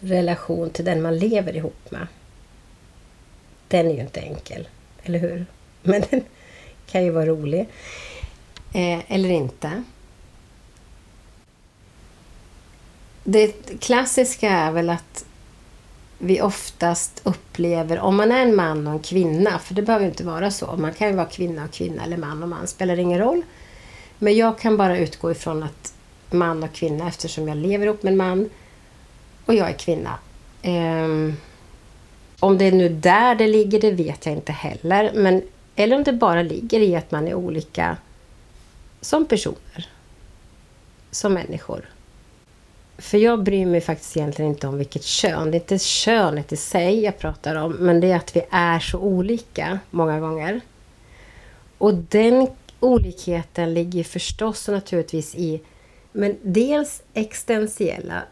relation 0.00 0.70
till 0.70 0.84
den 0.84 1.02
man 1.02 1.18
lever 1.18 1.56
ihop 1.56 1.90
med. 1.90 2.06
Den 3.68 3.86
är 3.86 3.94
ju 3.94 4.00
inte 4.00 4.20
enkel, 4.20 4.68
eller 5.02 5.18
hur? 5.18 5.46
Men 5.82 6.02
den 6.10 6.20
kan 6.86 7.04
ju 7.04 7.10
vara 7.10 7.26
rolig. 7.26 7.60
Eh, 8.72 9.12
eller 9.12 9.30
inte. 9.30 9.82
Det 13.24 13.80
klassiska 13.80 14.50
är 14.50 14.72
väl 14.72 14.90
att 14.90 15.24
vi 16.18 16.40
oftast 16.42 17.20
upplever, 17.24 17.98
om 17.98 18.16
man 18.16 18.32
är 18.32 18.42
en 18.42 18.56
man 18.56 18.86
och 18.86 18.92
en 18.92 18.98
kvinna, 18.98 19.58
för 19.58 19.74
det 19.74 19.82
behöver 19.82 20.06
inte 20.06 20.24
vara 20.24 20.50
så. 20.50 20.76
Man 20.76 20.94
kan 20.94 21.08
ju 21.08 21.14
vara 21.14 21.26
kvinna 21.26 21.64
och 21.64 21.72
kvinna 21.72 22.04
eller 22.04 22.16
man 22.16 22.42
och 22.42 22.48
man, 22.48 22.66
spelar 22.66 22.98
ingen 22.98 23.18
roll. 23.18 23.42
Men 24.18 24.36
jag 24.36 24.58
kan 24.58 24.76
bara 24.76 24.98
utgå 24.98 25.30
ifrån 25.30 25.62
att 25.62 25.93
man 26.34 26.62
och 26.62 26.72
kvinna 26.72 27.08
eftersom 27.08 27.48
jag 27.48 27.56
lever 27.56 27.86
ihop 27.86 28.02
med 28.02 28.10
en 28.10 28.16
man 28.16 28.50
och 29.44 29.54
jag 29.54 29.68
är 29.68 29.72
kvinna. 29.72 30.18
Um, 30.64 31.36
om 32.40 32.58
det 32.58 32.64
är 32.64 32.72
nu 32.72 32.88
där 32.88 33.34
det 33.34 33.46
ligger, 33.46 33.80
det 33.80 33.90
vet 33.90 34.26
jag 34.26 34.34
inte 34.34 34.52
heller. 34.52 35.12
Men, 35.14 35.42
eller 35.76 35.96
om 35.96 36.04
det 36.04 36.12
bara 36.12 36.42
ligger 36.42 36.80
i 36.80 36.96
att 36.96 37.10
man 37.10 37.28
är 37.28 37.34
olika 37.34 37.96
som 39.00 39.26
personer. 39.26 39.88
Som 41.10 41.34
människor. 41.34 41.88
För 42.98 43.18
jag 43.18 43.42
bryr 43.42 43.66
mig 43.66 43.80
faktiskt 43.80 44.16
egentligen 44.16 44.50
inte 44.50 44.66
om 44.66 44.78
vilket 44.78 45.04
kön. 45.04 45.50
Det 45.50 45.56
är 45.56 45.60
inte 45.60 45.78
könet 45.78 46.52
i 46.52 46.56
sig 46.56 47.00
jag 47.00 47.18
pratar 47.18 47.54
om, 47.54 47.72
men 47.72 48.00
det 48.00 48.10
är 48.10 48.16
att 48.16 48.36
vi 48.36 48.42
är 48.50 48.78
så 48.78 48.98
olika 48.98 49.78
många 49.90 50.20
gånger. 50.20 50.60
Och 51.78 51.94
den 51.94 52.48
olikheten 52.80 53.74
ligger 53.74 54.04
förstås 54.04 54.68
och 54.68 54.74
naturligtvis 54.74 55.34
i 55.34 55.60
men 56.16 56.36
dels 56.42 57.02
existentiella 57.14 58.22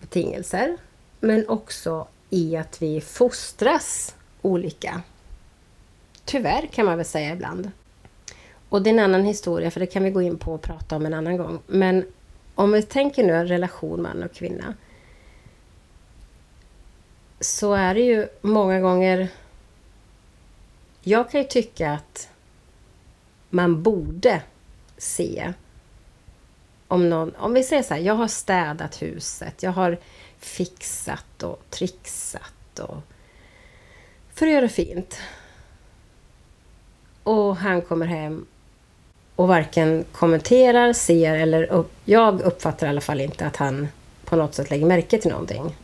betingelser, 0.00 0.76
men 1.20 1.48
också 1.48 2.06
i 2.30 2.56
att 2.56 2.82
vi 2.82 3.00
fostras 3.00 4.14
olika. 4.42 5.02
Tyvärr 6.24 6.66
kan 6.66 6.86
man 6.86 6.96
väl 6.96 7.06
säga 7.06 7.32
ibland. 7.32 7.70
Och 8.68 8.82
det 8.82 8.90
är 8.90 8.94
en 8.94 8.98
annan 8.98 9.24
historia, 9.24 9.70
för 9.70 9.80
det 9.80 9.86
kan 9.86 10.04
vi 10.04 10.10
gå 10.10 10.22
in 10.22 10.38
på 10.38 10.54
och 10.54 10.62
prata 10.62 10.96
om 10.96 11.06
en 11.06 11.14
annan 11.14 11.36
gång. 11.36 11.58
Men 11.66 12.04
om 12.54 12.72
vi 12.72 12.82
tänker 12.82 13.24
nu 13.24 13.32
en 13.32 13.48
relation 13.48 14.02
man 14.02 14.22
och 14.22 14.32
kvinna. 14.32 14.74
Så 17.40 17.74
är 17.74 17.94
det 17.94 18.00
ju 18.00 18.28
många 18.40 18.80
gånger... 18.80 19.28
Jag 21.02 21.30
kan 21.30 21.40
ju 21.40 21.46
tycka 21.46 21.92
att 21.92 22.28
man 23.50 23.82
borde 23.82 24.42
se 24.98 25.52
om 26.90 27.08
någon... 27.08 27.34
Om 27.34 27.54
vi 27.54 27.62
säger 27.62 27.82
så 27.82 27.94
här, 27.94 28.00
jag 28.00 28.14
har 28.14 28.28
städat 28.28 29.02
huset, 29.02 29.62
jag 29.62 29.70
har 29.70 29.98
fixat 30.38 31.42
och 31.42 31.62
trixat 31.70 32.78
och 32.78 32.96
för 34.34 34.46
att 34.46 34.52
göra 34.52 34.60
det 34.60 34.68
fint. 34.68 35.18
Och 37.22 37.56
han 37.56 37.82
kommer 37.82 38.06
hem 38.06 38.46
och 39.36 39.48
varken 39.48 40.04
kommenterar, 40.12 40.92
ser 40.92 41.34
eller 41.34 41.62
upp, 41.62 41.92
jag 42.04 42.40
uppfattar 42.40 42.86
i 42.86 42.90
alla 42.90 43.00
fall 43.00 43.20
inte 43.20 43.46
att 43.46 43.56
han 43.56 43.88
på 44.24 44.36
något 44.36 44.54
sätt 44.54 44.70
lägger 44.70 44.86
märke 44.86 45.18
till 45.18 45.30
någonting. 45.30 45.76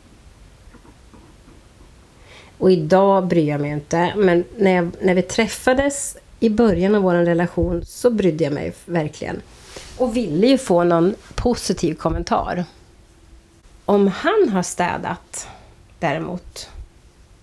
Och 2.59 2.71
idag 2.71 3.27
bryr 3.27 3.49
jag 3.49 3.61
mig 3.61 3.71
inte, 3.71 4.13
men 4.17 4.45
när, 4.57 4.71
jag, 4.71 4.91
när 5.01 5.15
vi 5.15 5.23
träffades 5.23 6.17
i 6.41 6.51
början 6.51 6.95
av 6.95 7.03
vår 7.03 7.15
relation 7.15 7.85
så 7.85 8.11
brydde 8.11 8.45
jag 8.45 8.53
mig 8.53 8.73
verkligen. 8.85 9.43
Och 9.99 10.17
ville 10.17 10.47
ju 10.47 10.59
få 10.59 10.85
någon 10.85 11.15
positiv 11.35 11.95
kommentar. 11.95 12.65
Om 13.85 14.07
han 14.07 14.49
har 14.49 14.63
städat 14.63 15.49
däremot, 15.99 16.71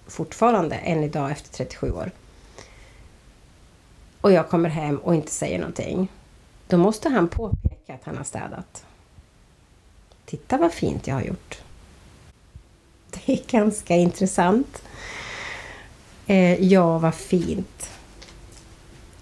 fortfarande 0.08 0.76
än 0.76 1.04
idag 1.04 1.32
efter 1.32 1.54
37 1.54 1.92
år, 1.92 2.12
och 4.22 4.32
jag 4.32 4.50
kommer 4.50 4.70
hem 4.70 4.98
och 4.98 5.16
inte 5.16 5.32
säger 5.32 5.60
någonting, 5.60 6.08
då 6.68 6.78
måste 6.78 7.10
han 7.10 7.28
påpeka 7.28 7.94
att 7.94 8.04
han 8.04 8.18
har 8.18 8.24
städat. 8.24 8.86
Titta 10.26 10.58
vad 10.58 10.74
fint 10.74 11.08
jag 11.08 11.16
har 11.16 11.22
gjort. 11.22 11.62
Det 13.10 13.34
är 13.34 13.42
ganska 13.48 13.96
intressant. 13.96 14.84
Eh, 16.28 16.64
ja, 16.64 16.98
vad 16.98 17.16
fint. 17.16 17.90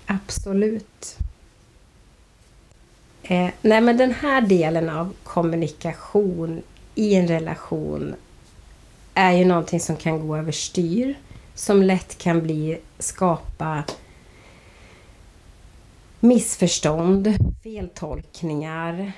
Absolut. 0.06 1.18
Eh, 3.24 3.50
nej, 3.62 3.82
men 3.82 3.98
den 3.98 4.12
här 4.12 4.42
delen 4.42 4.90
av 4.90 5.14
kommunikation 5.24 6.62
i 6.96 7.16
en 7.16 7.28
relation 7.28 8.16
är 9.14 9.32
ju 9.32 9.46
någonting 9.46 9.80
som 9.80 9.96
kan 9.96 10.28
gå 10.28 10.38
överstyr. 10.38 11.18
Som 11.56 11.84
lätt 11.84 12.18
kan 12.18 12.42
bli, 12.44 12.80
skapa 13.00 13.84
missförstånd, 16.20 17.38
feltolkningar, 17.64 19.12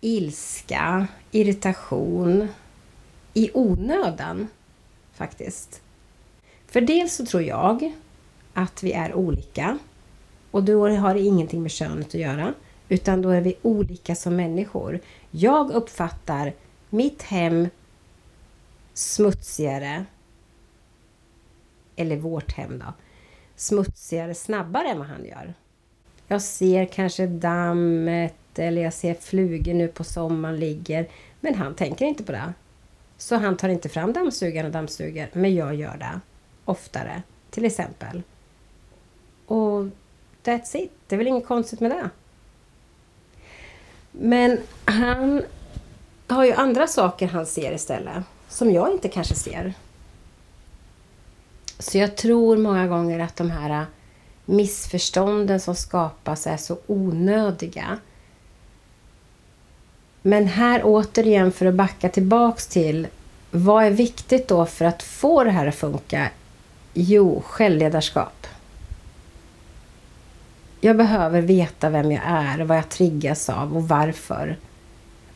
ilska, 0.00 1.06
irritation 1.30 2.48
i 3.34 3.50
onödan 3.54 4.48
faktiskt. 5.12 5.80
För 6.66 6.80
dels 6.80 7.14
så 7.14 7.26
tror 7.26 7.42
jag 7.42 7.92
att 8.54 8.82
vi 8.82 8.92
är 8.92 9.14
olika 9.14 9.78
och 10.50 10.64
då 10.64 10.88
har 10.88 11.14
det 11.14 11.20
ingenting 11.20 11.62
med 11.62 11.70
könet 11.70 12.06
att 12.06 12.14
göra 12.14 12.54
utan 12.90 13.22
då 13.22 13.30
är 13.30 13.40
vi 13.40 13.56
olika 13.62 14.14
som 14.14 14.36
människor. 14.36 15.00
Jag 15.30 15.70
uppfattar 15.70 16.52
mitt 16.90 17.22
hem 17.22 17.68
smutsigare 18.94 20.04
eller 21.96 22.16
vårt 22.16 22.52
hem 22.52 22.78
då 22.78 22.92
smutsigare 23.56 24.34
snabbare 24.34 24.88
än 24.88 24.98
vad 24.98 25.08
han 25.08 25.24
gör. 25.24 25.54
Jag 26.28 26.42
ser 26.42 26.86
kanske 26.86 27.26
dammet 27.26 28.34
eller 28.54 28.82
jag 28.82 28.94
ser 28.94 29.14
flugor 29.14 29.74
nu 29.74 29.88
på 29.88 30.04
sommaren 30.04 30.60
ligger. 30.60 31.08
Men 31.40 31.54
han 31.54 31.74
tänker 31.74 32.04
inte 32.04 32.24
på 32.24 32.32
det. 32.32 32.52
Så 33.18 33.36
han 33.36 33.56
tar 33.56 33.68
inte 33.68 33.88
fram 33.88 34.12
dammsugaren 34.12 34.66
och 34.66 34.72
dammsuger. 34.72 35.30
Men 35.32 35.54
jag 35.54 35.74
gör 35.74 35.96
det 35.96 36.20
oftare, 36.64 37.22
till 37.50 37.64
exempel. 37.64 38.22
Och 39.46 39.86
that's 40.44 40.76
it. 40.76 40.92
Det 41.06 41.14
är 41.14 41.18
väl 41.18 41.26
inget 41.26 41.46
konstigt 41.46 41.80
med 41.80 41.90
det. 41.90 42.10
Men 44.12 44.58
han 44.84 45.42
har 46.26 46.44
ju 46.44 46.52
andra 46.52 46.86
saker 46.86 47.28
han 47.28 47.46
ser 47.46 47.72
istället. 47.72 48.24
Som 48.48 48.70
jag 48.72 48.92
inte 48.92 49.08
kanske 49.08 49.34
ser. 49.34 49.74
Så 51.78 51.98
jag 51.98 52.16
tror 52.16 52.56
många 52.56 52.86
gånger 52.86 53.18
att 53.20 53.36
de 53.36 53.50
här 53.50 53.86
missförstånden 54.44 55.60
som 55.60 55.74
skapas 55.74 56.46
är 56.46 56.56
så 56.56 56.78
onödiga. 56.86 57.98
Men 60.22 60.46
här 60.46 60.80
återigen 60.84 61.52
för 61.52 61.66
att 61.66 61.74
backa 61.74 62.08
tillbaks 62.08 62.66
till 62.66 63.06
vad 63.50 63.84
är 63.84 63.90
viktigt 63.90 64.48
då 64.48 64.66
för 64.66 64.84
att 64.84 65.02
få 65.02 65.44
det 65.44 65.50
här 65.50 65.66
att 65.66 65.74
funka? 65.74 66.30
Jo, 66.94 67.42
självledarskap. 67.46 68.46
Jag 70.80 70.96
behöver 70.96 71.40
veta 71.40 71.90
vem 71.90 72.12
jag 72.12 72.22
är, 72.24 72.58
vad 72.58 72.76
jag 72.76 72.88
triggas 72.88 73.48
av 73.48 73.76
och 73.76 73.88
varför. 73.88 74.56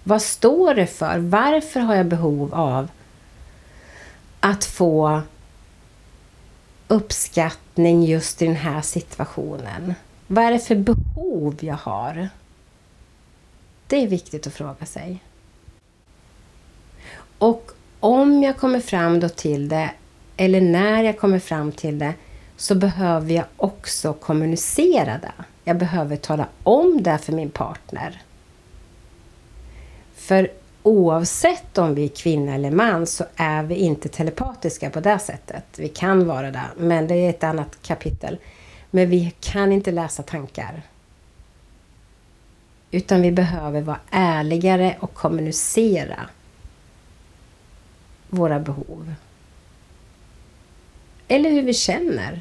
Vad 0.04 0.22
står 0.22 0.74
det 0.74 0.86
för? 0.86 1.18
Varför 1.18 1.80
har 1.80 1.94
jag 1.94 2.06
behov 2.06 2.54
av 2.54 2.88
att 4.40 4.64
få 4.64 5.22
uppskattning 6.88 8.04
just 8.04 8.42
i 8.42 8.46
den 8.46 8.56
här 8.56 8.80
situationen? 8.80 9.94
Vad 10.26 10.44
är 10.44 10.52
det 10.52 10.58
för 10.58 10.76
behov 10.76 11.56
jag 11.60 11.74
har? 11.74 12.28
Det 13.86 13.96
är 13.96 14.08
viktigt 14.08 14.46
att 14.46 14.54
fråga 14.54 14.86
sig. 14.86 15.22
Och 17.38 17.70
om 18.00 18.42
jag 18.42 18.56
kommer 18.56 18.80
fram 18.80 19.20
då 19.20 19.28
till 19.28 19.68
det, 19.68 19.90
eller 20.36 20.60
när 20.60 21.02
jag 21.02 21.18
kommer 21.18 21.38
fram 21.38 21.72
till 21.72 21.98
det, 21.98 22.14
så 22.64 22.74
behöver 22.74 23.34
jag 23.34 23.44
också 23.56 24.12
kommunicera 24.12 25.18
det. 25.18 25.44
Jag 25.64 25.78
behöver 25.78 26.16
tala 26.16 26.48
om 26.62 27.02
det 27.02 27.18
för 27.18 27.32
min 27.32 27.50
partner. 27.50 28.22
För 30.14 30.50
oavsett 30.82 31.78
om 31.78 31.94
vi 31.94 32.04
är 32.04 32.08
kvinna 32.08 32.54
eller 32.54 32.70
man 32.70 33.06
så 33.06 33.24
är 33.36 33.62
vi 33.62 33.74
inte 33.74 34.08
telepatiska 34.08 34.90
på 34.90 35.00
det 35.00 35.18
sättet. 35.18 35.64
Vi 35.76 35.88
kan 35.88 36.26
vara 36.26 36.50
det, 36.50 36.64
men 36.76 37.08
det 37.08 37.14
är 37.14 37.30
ett 37.30 37.44
annat 37.44 37.82
kapitel. 37.82 38.38
Men 38.90 39.10
vi 39.10 39.34
kan 39.40 39.72
inte 39.72 39.90
läsa 39.90 40.22
tankar. 40.22 40.82
Utan 42.90 43.22
vi 43.22 43.32
behöver 43.32 43.80
vara 43.80 44.00
ärligare 44.10 44.96
och 45.00 45.14
kommunicera 45.14 46.20
våra 48.28 48.60
behov. 48.60 49.14
Eller 51.28 51.50
hur 51.50 51.62
vi 51.62 51.74
känner. 51.74 52.40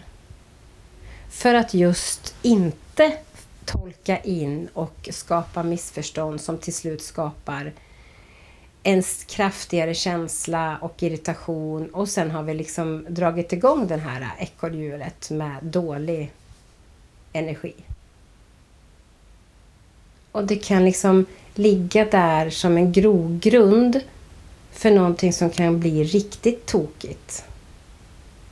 För 1.34 1.54
att 1.54 1.74
just 1.74 2.36
inte 2.42 3.18
tolka 3.66 4.20
in 4.20 4.70
och 4.74 5.10
skapa 5.12 5.64
missförstånd 5.64 6.42
som 6.42 6.58
till 6.58 6.74
slut 6.74 7.02
skapar 7.02 7.74
en 8.84 9.04
kraftigare 9.28 9.94
känsla 9.94 10.78
och 10.82 11.04
irritation 11.04 11.90
och 11.90 12.10
sen 12.10 12.32
har 12.32 12.44
vi 12.44 12.54
liksom 12.54 13.06
dragit 13.10 13.54
igång 13.54 13.88
det 13.88 13.98
här 13.98 14.36
ekorrhjulet 14.40 15.30
med 15.30 15.64
dålig 15.64 16.32
energi. 17.34 17.74
Och 20.32 20.48
det 20.48 20.56
kan 20.56 20.86
liksom 20.86 21.26
ligga 21.56 22.06
där 22.06 22.50
som 22.50 22.78
en 22.78 22.92
grogrund 22.92 24.02
för 24.72 24.92
någonting 24.92 25.34
som 25.34 25.50
kan 25.50 25.80
bli 25.80 26.04
riktigt 26.04 26.66
tokigt 26.66 27.46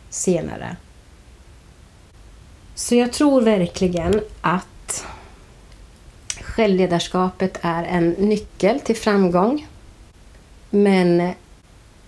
senare. 0.09 0.75
Så 2.75 2.95
jag 2.95 3.13
tror 3.13 3.41
verkligen 3.41 4.21
att 4.41 5.05
självledarskapet 6.41 7.59
är 7.61 7.83
en 7.83 8.09
nyckel 8.09 8.79
till 8.79 8.95
framgång. 8.95 9.67
Men 10.69 11.33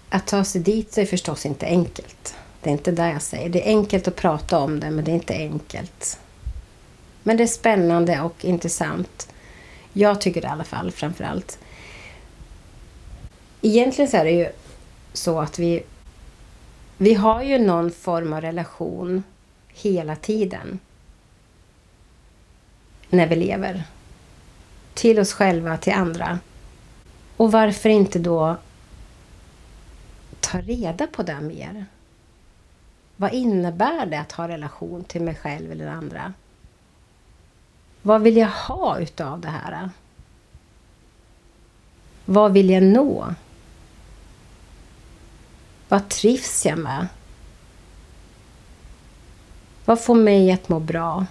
att 0.10 0.28
ta 0.28 0.44
sig 0.44 0.62
dit 0.62 0.98
är 0.98 1.06
förstås 1.06 1.46
inte 1.46 1.66
enkelt. 1.66 2.36
Det 2.62 2.70
är 2.70 2.72
inte 2.72 2.92
det 2.92 3.10
jag 3.10 3.22
säger. 3.22 3.50
Det 3.50 3.68
är 3.68 3.68
enkelt 3.68 4.08
att 4.08 4.16
prata 4.16 4.60
om 4.60 4.80
det, 4.80 4.92
men 4.92 5.06
det 5.06 5.12
är 5.12 5.16
inte 5.16 5.34
enkelt. 5.34 6.20
Men 7.24 7.38
det 7.38 7.44
är 7.44 7.48
spännande 7.48 8.22
och 8.22 8.46
intressant. 8.46 9.30
Jag 9.94 10.22
tycker 10.22 10.42
det 10.42 10.48
i 10.48 10.52
alla 10.52 10.64
fall, 10.64 10.92
framför 10.92 11.24
allt. 11.24 11.60
Egentligen 13.62 14.12
så 14.12 14.18
är 14.18 14.26
det 14.26 14.32
ju 14.32 14.48
så 15.14 15.40
att 15.40 15.60
vi, 15.60 15.84
vi 16.98 17.14
har 17.14 17.44
ju 17.44 17.60
någon 17.60 17.92
form 17.92 18.34
av 18.34 18.42
relation 18.42 19.24
hela 19.74 20.16
tiden 20.16 20.80
när 23.10 23.28
vi 23.28 23.36
lever. 23.36 23.84
Till 24.94 25.20
oss 25.20 25.34
själva, 25.34 25.78
till 25.78 25.94
andra. 25.94 26.40
Och 27.38 27.52
varför 27.52 27.90
inte 27.90 28.20
då 28.20 28.58
ta 30.40 30.62
reda 30.62 31.08
på 31.08 31.24
det 31.24 31.42
mer? 31.42 31.86
Vad 33.16 33.34
innebär 33.34 34.06
det 34.06 34.20
att 34.20 34.32
ha 34.32 34.48
relation 34.48 35.04
till 35.04 35.22
mig 35.22 35.36
själv 35.36 35.72
eller 35.72 35.88
andra? 35.88 36.34
Vad 38.02 38.22
vill 38.22 38.38
jag 38.38 38.50
ha 38.50 39.00
utav 39.00 39.42
det 39.42 39.50
här? 39.50 39.90
Vad 42.26 42.54
vill 42.54 42.70
jag 42.70 42.84
nå? 42.84 43.34
Vad 45.90 46.10
trivs 46.10 46.66
jag 46.66 46.80
med? 46.80 47.08
Vad 49.86 50.02
får 50.02 50.16
mig 50.16 50.52
att 50.52 50.70
må 50.70 50.80
bra? 50.80 51.26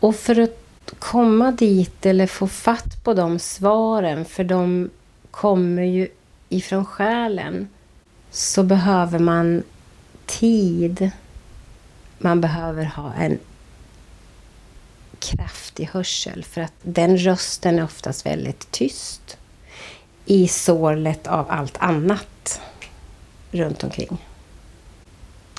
Och 0.00 0.16
för 0.16 0.40
att 0.40 0.58
komma 0.98 1.50
dit 1.50 2.06
eller 2.06 2.26
få 2.26 2.48
fatt 2.48 3.04
på 3.04 3.14
de 3.14 3.38
svaren, 3.38 4.24
för 4.24 4.44
de 4.44 4.90
kommer 5.30 5.82
ju 5.82 6.08
ifrån 6.48 6.84
själen, 6.84 7.68
så 8.30 8.62
behöver 8.62 9.18
man 9.18 9.62
tid. 10.26 11.10
Man 12.18 12.40
behöver 12.40 12.84
ha 12.84 13.12
en 13.14 13.38
kraftig 15.18 15.88
hörsel 15.92 16.44
för 16.44 16.60
att 16.60 16.74
den 16.82 17.18
rösten 17.18 17.78
är 17.78 17.84
oftast 17.84 18.26
väldigt 18.26 18.70
tyst 18.70 19.38
i 20.24 20.48
sålet 20.48 21.26
av 21.26 21.46
allt 21.50 21.76
annat 21.78 22.60
runt 23.50 23.84
omkring. 23.84 24.18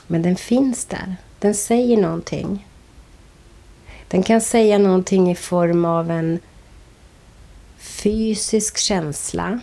Men 0.08 0.22
den 0.22 0.36
finns 0.36 0.86
där. 0.86 1.16
Den 1.40 1.56
säger 1.56 1.98
någonting. 1.98 2.68
Den 4.08 4.24
kan 4.24 4.42
säga 4.42 4.78
någonting 4.78 5.32
i 5.32 5.36
form 5.36 5.86
av 5.86 6.12
en 6.12 6.40
fysisk 7.78 8.78
känsla 8.78 9.60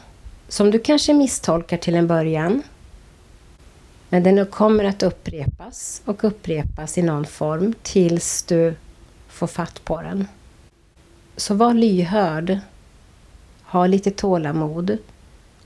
som 0.48 0.70
du 0.70 0.78
kanske 0.78 1.14
misstolkar 1.14 1.76
till 1.76 1.94
en 1.94 2.06
början. 2.06 2.62
Men 4.08 4.22
den 4.22 4.46
kommer 4.46 4.84
att 4.84 5.02
upprepas 5.02 6.02
och 6.04 6.24
upprepas 6.24 6.98
i 6.98 7.02
någon 7.02 7.26
form 7.26 7.74
tills 7.82 8.42
du 8.42 8.74
får 9.28 9.46
fatt 9.46 9.84
på 9.84 10.02
den. 10.02 10.28
Så 11.36 11.54
var 11.54 11.74
lyhörd. 11.74 12.58
Ha 13.62 13.86
lite 13.86 14.10
tålamod 14.10 14.98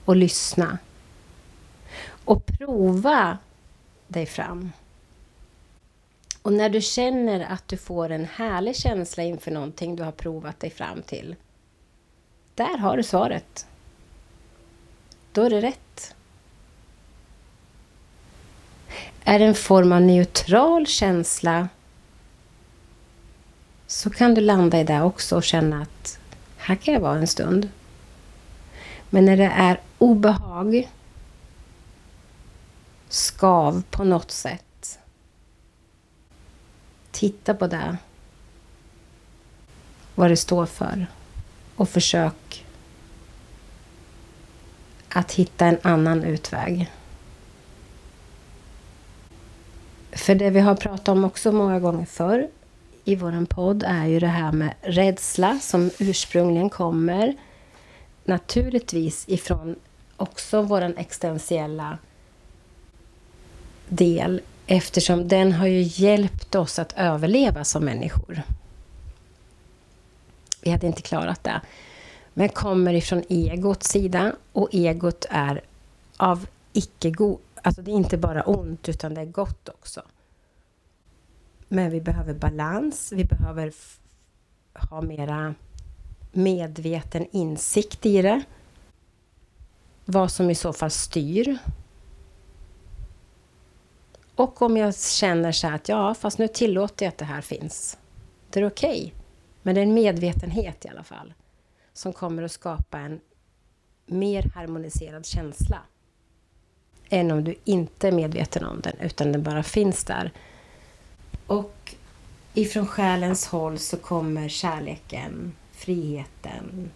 och 0.05 0.17
lyssna. 0.17 0.79
Och 2.25 2.47
prova 2.47 3.39
dig 4.09 4.27
fram. 4.27 4.73
Och 6.43 6.53
när 6.53 6.69
du 6.69 6.81
känner 6.81 7.41
att 7.41 7.69
du 7.69 7.77
får 7.77 8.11
en 8.11 8.25
härlig 8.25 8.77
känsla 8.77 9.23
inför 9.23 9.51
någonting 9.51 9.97
du 9.97 10.03
har 10.03 10.13
provat 10.13 10.61
dig 10.61 10.71
fram 10.71 11.03
till. 11.03 11.37
Där 12.55 12.79
har 12.79 12.97
du 12.97 13.03
svaret. 13.03 13.67
Då 15.33 15.43
är 15.43 15.51
det 15.51 15.61
rätt. 15.61 16.15
Är 19.25 19.39
det 19.39 19.45
en 19.45 19.55
form 19.55 19.93
av 19.93 20.03
neutral 20.03 20.87
känsla 20.87 21.69
så 23.87 24.11
kan 24.11 24.35
du 24.35 24.41
landa 24.41 24.81
i 24.81 24.85
det 24.85 25.03
också 25.03 25.37
och 25.37 25.45
känna 25.45 25.83
att 25.83 26.19
här 26.57 26.77
kan 26.77 26.95
jag 26.95 27.01
vara 27.01 27.19
en 27.19 27.27
stund. 27.27 27.69
Men 29.11 29.25
när 29.25 29.37
det 29.37 29.53
är 29.57 29.81
obehag, 29.99 30.89
skav 33.09 33.83
på 33.91 34.05
något 34.05 34.31
sätt. 34.31 34.99
Titta 37.11 37.55
på 37.55 37.67
det. 37.67 37.97
Vad 40.15 40.31
det 40.31 40.37
står 40.37 40.67
för. 40.67 41.07
Och 41.77 41.89
försök 41.89 42.65
att 45.09 45.33
hitta 45.33 45.67
en 45.67 45.79
annan 45.83 46.25
utväg. 46.25 46.91
För 50.13 50.35
det 50.35 50.51
vi 50.51 50.61
har 50.61 50.75
pratat 50.75 51.09
om 51.09 51.25
också 51.25 51.53
många 51.53 51.81
gånger 51.81 52.07
förr 52.07 52.49
i 53.05 53.17
vår 53.17 53.47
podd 53.47 53.85
är 53.87 54.07
ju 54.07 54.21
det 54.21 54.27
här 54.27 54.53
med 54.53 54.75
rädsla 54.83 55.59
som 55.61 55.91
ursprungligen 55.99 56.71
kommer 56.71 57.37
naturligtvis 58.25 59.25
ifrån 59.29 59.77
också 60.17 60.63
vår 60.63 60.83
existentiella 60.83 61.99
del 63.89 64.41
eftersom 64.67 65.29
den 65.29 65.53
har 65.53 65.67
ju 65.67 65.83
hjälpt 65.83 66.55
oss 66.55 66.79
att 66.79 66.93
överleva 66.97 67.65
som 67.65 67.85
människor. 67.85 68.43
Vi 70.63 70.71
hade 70.71 70.87
inte 70.87 71.03
klarat 71.03 71.45
det. 71.45 71.61
Men 72.35 72.49
kommer 72.49 72.95
ifrån 72.95 73.23
egots 73.29 73.89
sida 73.89 74.33
och 74.53 74.69
egot 74.73 75.27
är 75.31 75.61
av 76.17 76.47
icke-god... 76.73 77.39
Alltså 77.63 77.83
det 77.83 77.91
är 77.91 77.95
inte 77.95 78.17
bara 78.17 78.43
ont 78.43 78.89
utan 78.89 79.15
det 79.15 79.21
är 79.21 79.27
gott 79.27 79.69
också. 79.69 80.03
Men 81.69 81.91
vi 81.91 82.01
behöver 82.01 82.35
balans, 82.35 83.13
vi 83.13 83.25
behöver 83.25 83.73
ha 84.73 85.03
mera 85.03 85.55
medveten 86.33 87.27
insikt 87.33 88.07
i 88.07 88.23
det. 88.23 88.43
Vad 90.05 90.33
som 90.33 90.51
i 90.51 90.55
så 90.55 90.73
fall 90.73 90.91
styr. 90.91 91.59
Och 94.39 94.63
om 94.63 94.77
jag 94.77 94.97
känner 94.97 95.53
så 95.53 95.67
att 95.67 95.89
ja, 95.89 96.15
fast 96.15 96.39
nu 96.39 96.49
tillåter 96.49 97.07
jag 97.07 97.11
att 97.11 97.19
det 97.19 97.25
här 97.25 97.41
finns. 97.41 97.99
Det 98.51 98.61
är 98.61 98.67
okej. 98.67 98.99
Okay. 98.99 99.11
Men 99.63 99.75
det 99.75 99.81
är 99.81 99.83
en 99.83 99.95
medvetenhet 99.95 100.85
i 100.85 100.89
alla 100.89 101.03
fall. 101.03 101.35
Som 101.93 102.13
kommer 102.13 102.43
att 102.43 102.53
skapa 102.53 102.99
en 102.99 103.21
mer 104.07 104.51
harmoniserad 104.55 105.27
känsla. 105.27 105.79
Än 107.09 107.31
om 107.31 107.45
du 107.45 107.55
inte 107.65 108.09
är 108.09 108.13
medveten 108.13 108.65
om 108.65 108.81
den, 108.81 109.01
utan 109.01 109.33
den 109.33 109.43
bara 109.43 109.63
finns 109.63 110.05
där. 110.05 110.33
Och 111.47 111.95
ifrån 112.55 112.87
själens 112.87 113.47
håll 113.47 113.79
så 113.79 113.97
kommer 113.97 114.49
kärleken, 114.49 115.53
friheten, 115.73 116.91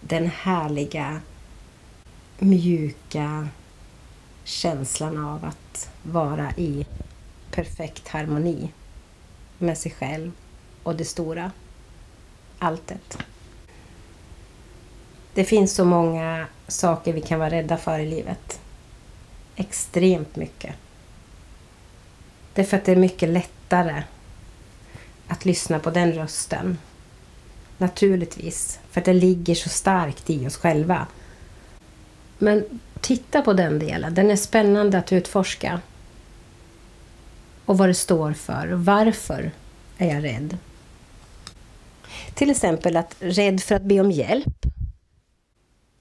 den 0.00 0.26
härliga, 0.26 1.20
mjuka 2.38 3.48
känslan 4.48 5.24
av 5.24 5.44
att 5.44 5.90
vara 6.02 6.52
i 6.56 6.86
perfekt 7.50 8.08
harmoni 8.08 8.72
med 9.58 9.78
sig 9.78 9.92
själv 9.92 10.32
och 10.82 10.96
det 10.96 11.04
stora. 11.04 11.52
Alltet. 12.58 13.18
Det 15.34 15.44
finns 15.44 15.74
så 15.74 15.84
många 15.84 16.46
saker 16.68 17.12
vi 17.12 17.20
kan 17.20 17.38
vara 17.38 17.50
rädda 17.50 17.76
för 17.76 17.98
i 17.98 18.06
livet. 18.10 18.60
Extremt 19.56 20.36
mycket. 20.36 20.74
Det 22.54 22.62
är 22.62 22.66
för 22.66 22.76
att 22.76 22.84
det 22.84 22.92
är 22.92 22.96
mycket 22.96 23.28
lättare 23.28 24.02
att 25.28 25.44
lyssna 25.44 25.78
på 25.78 25.90
den 25.90 26.12
rösten. 26.12 26.78
Naturligtvis, 27.78 28.80
för 28.90 29.00
att 29.00 29.04
det 29.04 29.12
ligger 29.12 29.54
så 29.54 29.68
starkt 29.68 30.30
i 30.30 30.46
oss 30.46 30.56
själva. 30.56 31.06
Men 32.38 32.80
titta 33.00 33.42
på 33.42 33.52
den 33.52 33.78
delen. 33.78 34.14
Den 34.14 34.30
är 34.30 34.36
spännande 34.36 34.98
att 34.98 35.12
utforska. 35.12 35.80
Och 37.64 37.78
vad 37.78 37.88
det 37.88 37.94
står 37.94 38.32
för. 38.32 38.68
Varför 38.68 39.50
är 39.98 40.14
jag 40.14 40.24
rädd? 40.24 40.58
Till 42.34 42.50
exempel 42.50 42.96
att 42.96 43.16
rädd 43.20 43.60
för 43.62 43.74
att 43.74 43.82
be 43.82 44.00
om 44.00 44.10
hjälp. 44.10 44.66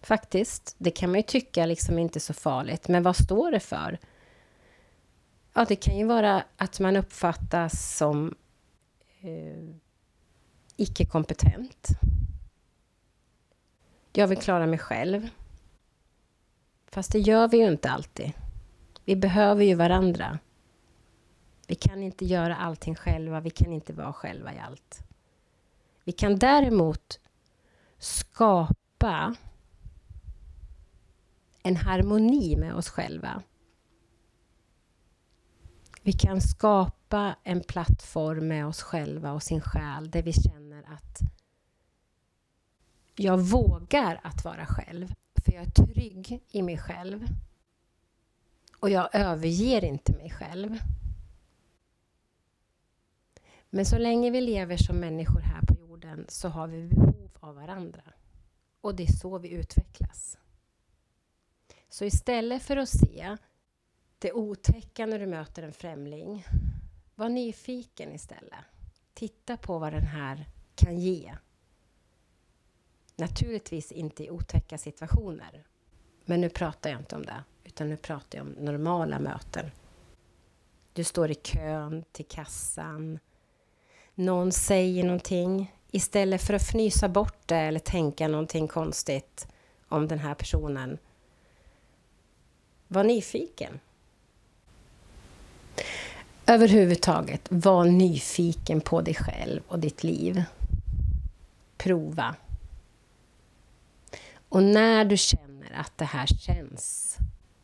Faktiskt. 0.01 0.75
Det 0.77 0.91
kan 0.91 1.09
man 1.09 1.19
ju 1.19 1.23
tycka 1.23 1.65
liksom 1.65 1.99
inte 1.99 2.17
är 2.17 2.21
så 2.21 2.33
farligt. 2.33 2.87
Men 2.87 3.03
vad 3.03 3.15
står 3.15 3.51
det 3.51 3.59
för? 3.59 3.99
Ja, 5.53 5.65
det 5.67 5.75
kan 5.75 5.97
ju 5.97 6.05
vara 6.05 6.43
att 6.57 6.79
man 6.79 6.95
uppfattas 6.95 7.95
som 7.97 8.35
eh, 9.21 9.75
icke-kompetent. 10.75 11.87
Jag 14.13 14.27
vill 14.27 14.37
klara 14.37 14.67
mig 14.67 14.79
själv. 14.79 15.29
Fast 16.97 17.11
det 17.11 17.19
gör 17.19 17.47
vi 17.47 17.57
ju 17.57 17.67
inte 17.67 17.89
alltid. 17.89 18.31
Vi 19.05 19.15
behöver 19.15 19.63
ju 19.63 19.75
varandra. 19.75 20.39
Vi 21.67 21.75
kan 21.75 22.03
inte 22.03 22.25
göra 22.25 22.55
allting 22.55 22.95
själva, 22.95 23.39
vi 23.39 23.49
kan 23.49 23.73
inte 23.73 23.93
vara 23.93 24.13
själva 24.13 24.53
i 24.53 24.59
allt. 24.59 25.03
Vi 26.03 26.11
kan 26.11 26.39
däremot 26.39 27.19
skapa 27.97 29.35
en 31.63 31.75
harmoni 31.75 32.55
med 32.55 32.75
oss 32.75 32.89
själva. 32.89 33.43
Vi 36.01 36.13
kan 36.13 36.41
skapa 36.41 37.35
en 37.43 37.61
plattform 37.61 38.47
med 38.47 38.67
oss 38.67 38.81
själva 38.81 39.31
och 39.31 39.43
sin 39.43 39.61
själ 39.61 40.11
där 40.11 40.23
vi 40.23 40.33
känner 40.33 40.83
att 40.83 41.19
jag 43.15 43.37
vågar 43.37 44.19
att 44.23 44.43
vara 44.43 44.65
själv. 44.65 45.13
För 45.47 45.53
jag 45.53 45.63
är 45.63 45.85
trygg 45.85 46.43
i 46.47 46.61
mig 46.61 46.77
själv. 46.77 47.27
Och 48.79 48.89
jag 48.89 49.15
överger 49.15 49.83
inte 49.83 50.13
mig 50.13 50.29
själv. 50.29 50.79
Men 53.69 53.85
så 53.85 53.97
länge 53.97 54.31
vi 54.31 54.41
lever 54.41 54.77
som 54.77 54.99
människor 54.99 55.39
här 55.39 55.61
på 55.61 55.73
jorden 55.79 56.25
så 56.29 56.49
har 56.49 56.67
vi 56.67 56.83
behov 56.83 57.29
av 57.39 57.55
varandra. 57.55 58.01
Och 58.81 58.95
det 58.95 59.03
är 59.03 59.11
så 59.11 59.37
vi 59.37 59.49
utvecklas. 59.49 60.37
Så 61.89 62.05
istället 62.05 62.63
för 62.63 62.77
att 62.77 62.89
se 62.89 63.37
det 64.19 64.33
otäcka 64.33 65.05
när 65.05 65.19
du 65.19 65.25
möter 65.25 65.63
en 65.63 65.73
främling, 65.73 66.45
var 67.15 67.29
nyfiken 67.29 68.11
istället. 68.11 68.65
Titta 69.13 69.57
på 69.57 69.79
vad 69.79 69.93
den 69.93 70.07
här 70.07 70.49
kan 70.75 70.99
ge. 70.99 71.37
Naturligtvis 73.19 73.91
inte 73.91 74.23
i 74.23 74.29
otäcka 74.29 74.77
situationer. 74.77 75.63
Men 76.25 76.41
nu 76.41 76.49
pratar 76.49 76.89
jag 76.89 76.99
inte 76.99 77.15
om 77.15 77.25
det, 77.25 77.43
utan 77.63 77.89
nu 77.89 77.97
pratar 77.97 78.37
jag 78.37 78.47
om 78.47 78.53
normala 78.53 79.19
möten. 79.19 79.71
Du 80.93 81.03
står 81.03 81.31
i 81.31 81.35
kön 81.35 82.03
till 82.11 82.25
kassan. 82.25 83.19
Någon 84.15 84.51
säger 84.51 85.03
någonting. 85.03 85.73
Istället 85.91 86.41
för 86.41 86.53
att 86.53 86.61
fnysa 86.61 87.09
bort 87.09 87.47
det 87.47 87.57
eller 87.57 87.79
tänka 87.79 88.27
någonting 88.27 88.67
konstigt 88.67 89.47
om 89.87 90.07
den 90.07 90.19
här 90.19 90.33
personen. 90.33 90.97
Var 92.87 93.03
nyfiken. 93.03 93.79
Överhuvudtaget, 96.45 97.41
var 97.49 97.85
nyfiken 97.85 98.81
på 98.81 99.01
dig 99.01 99.15
själv 99.15 99.61
och 99.67 99.79
ditt 99.79 100.03
liv. 100.03 100.43
Prova. 101.77 102.35
Och 104.49 104.63
när 104.63 105.05
du 105.05 105.17
känner 105.17 105.71
att 105.71 105.97
det 105.97 106.05
här 106.05 106.27
känns 106.27 107.17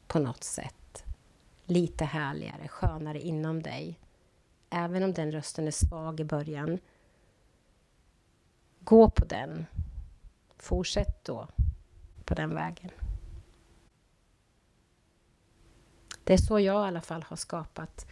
på 0.08 0.20
något 0.20 0.44
sätt 0.44 1.04
lite 1.66 2.06
härligare, 2.06 2.68
skönare 2.68 3.22
inom 3.22 3.64
dig, 3.64 4.00
även 4.70 5.04
om 5.04 5.14
den 5.14 5.32
rösten 5.32 5.68
är 5.68 5.72
svag 5.72 6.20
i 6.20 6.24
början, 6.24 6.80
gå 8.80 9.10
på 9.10 9.26
den. 9.26 9.66
Fortsätt 10.58 11.26
då 11.26 11.48
på 12.26 12.34
den 12.34 12.56
vägen. 12.56 12.92
Det 16.24 16.34
är 16.34 16.38
så 16.38 16.60
jag 16.60 16.86
i 16.86 16.88
alla 16.88 17.02
fall 17.02 17.24
har 17.24 17.38
skapat 17.38 18.08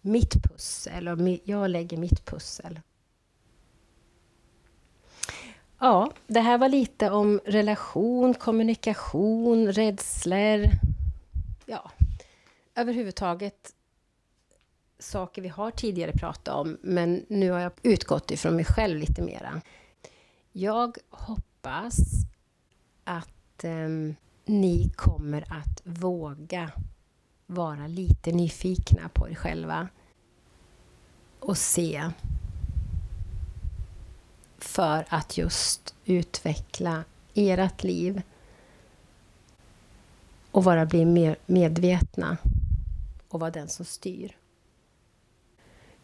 mitt 0.00 0.42
pussel 0.42 1.08
och 1.08 1.18
jag 1.44 1.70
lägger 1.70 1.96
mitt 1.96 2.24
pussel. 2.26 2.80
Ja, 5.78 6.10
det 6.26 6.40
här 6.40 6.58
var 6.58 6.68
lite 6.68 7.10
om 7.10 7.40
relation, 7.44 8.34
kommunikation, 8.34 9.72
rädslor. 9.72 10.68
Ja, 11.66 11.90
överhuvudtaget 12.74 13.72
saker 14.98 15.42
vi 15.42 15.48
har 15.48 15.70
tidigare 15.70 16.12
pratat 16.12 16.54
om, 16.54 16.78
men 16.82 17.26
nu 17.28 17.50
har 17.50 17.60
jag 17.60 17.72
utgått 17.82 18.30
ifrån 18.30 18.56
mig 18.56 18.64
själv 18.64 18.98
lite 18.98 19.22
mera. 19.22 19.60
Jag 20.52 20.96
hoppas 21.10 21.96
att 23.04 23.64
eh, 23.64 23.88
ni 24.44 24.90
kommer 24.96 25.44
att 25.52 25.82
våga 25.84 26.70
vara 27.46 27.86
lite 27.86 28.32
nyfikna 28.32 29.08
på 29.08 29.28
er 29.28 29.34
själva 29.34 29.88
och 31.40 31.58
se 31.58 32.10
för 34.66 35.06
att 35.08 35.38
just 35.38 35.94
utveckla 36.04 37.04
ert 37.34 37.82
liv 37.82 38.22
och 40.50 40.64
vara 40.64 40.86
bli 40.86 41.04
mer 41.04 41.36
medvetna 41.46 42.36
och 43.28 43.40
vara 43.40 43.50
den 43.50 43.68
som 43.68 43.84
styr. 43.84 44.36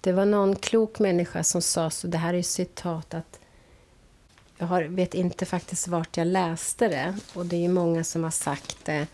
Det 0.00 0.12
var 0.12 0.24
någon 0.24 0.56
klok 0.56 0.98
människa 0.98 1.44
som 1.44 1.62
sa 1.62 1.90
så, 1.90 2.06
det 2.06 2.18
här 2.18 2.34
är 2.34 2.42
citat 2.42 3.14
att 3.14 3.38
jag 4.58 4.66
har, 4.66 4.82
vet 4.82 5.14
inte 5.14 5.46
faktiskt 5.46 5.88
vart 5.88 6.16
jag 6.16 6.26
läste 6.26 6.88
det. 6.88 7.16
Och 7.34 7.46
det 7.46 7.64
är 7.64 7.68
många 7.68 8.04
som 8.04 8.24
har 8.24 8.30
sagt 8.30 8.84
det. 8.84 9.06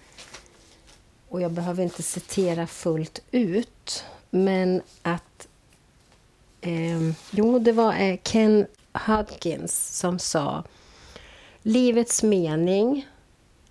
Och 1.28 1.40
jag 1.40 1.52
behöver 1.52 1.82
inte 1.82 2.02
citera 2.02 2.66
fullt 2.66 3.22
ut. 3.30 4.04
Men 4.30 4.82
att 5.02 5.48
eh, 6.60 7.12
jo, 7.30 7.58
det 7.58 7.72
var 7.72 7.94
eh, 7.94 8.16
Ken 8.22 8.66
Hudkins 9.06 9.98
som 9.98 10.18
sa 10.18 10.64
Livets 11.62 12.22
mening 12.22 13.06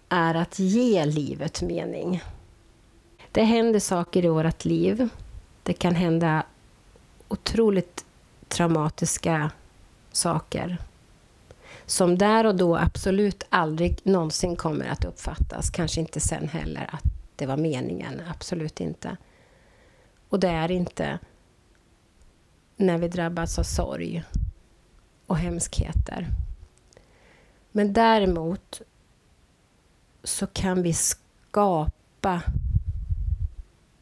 är 0.09 0.35
att 0.35 0.59
ge 0.59 1.05
livet 1.05 1.61
mening. 1.61 2.23
Det 3.31 3.43
händer 3.43 3.79
saker 3.79 4.25
i 4.25 4.27
vårt 4.27 4.65
liv. 4.65 5.09
Det 5.63 5.73
kan 5.73 5.95
hända 5.95 6.43
otroligt 7.27 8.05
traumatiska 8.47 9.51
saker 10.11 10.77
som 11.85 12.17
där 12.17 12.45
och 12.45 12.55
då 12.55 12.77
absolut 12.77 13.43
aldrig 13.49 13.99
någonsin 14.03 14.55
kommer 14.55 14.85
att 14.85 15.05
uppfattas, 15.05 15.69
kanske 15.69 15.99
inte 15.99 16.19
sen 16.19 16.47
heller, 16.47 16.89
att 16.91 17.03
det 17.35 17.45
var 17.45 17.57
meningen. 17.57 18.21
Absolut 18.29 18.79
inte. 18.81 19.17
Och 20.29 20.39
det 20.39 20.47
är 20.47 20.71
inte 20.71 21.19
när 22.75 22.97
vi 22.97 23.07
drabbas 23.07 23.59
av 23.59 23.63
sorg 23.63 24.23
och 25.27 25.37
hemskheter. 25.37 26.27
Men 27.71 27.93
däremot 27.93 28.81
så 30.23 30.47
kan 30.47 30.81
vi 30.81 30.93
skapa 30.93 32.41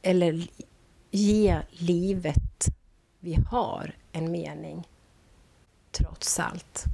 eller 0.02 0.48
ge 1.12 1.62
livet 1.70 2.68
vi 3.20 3.38
har 3.50 3.96
en 4.12 4.32
mening, 4.32 4.88
trots 5.92 6.40
allt. 6.40 6.86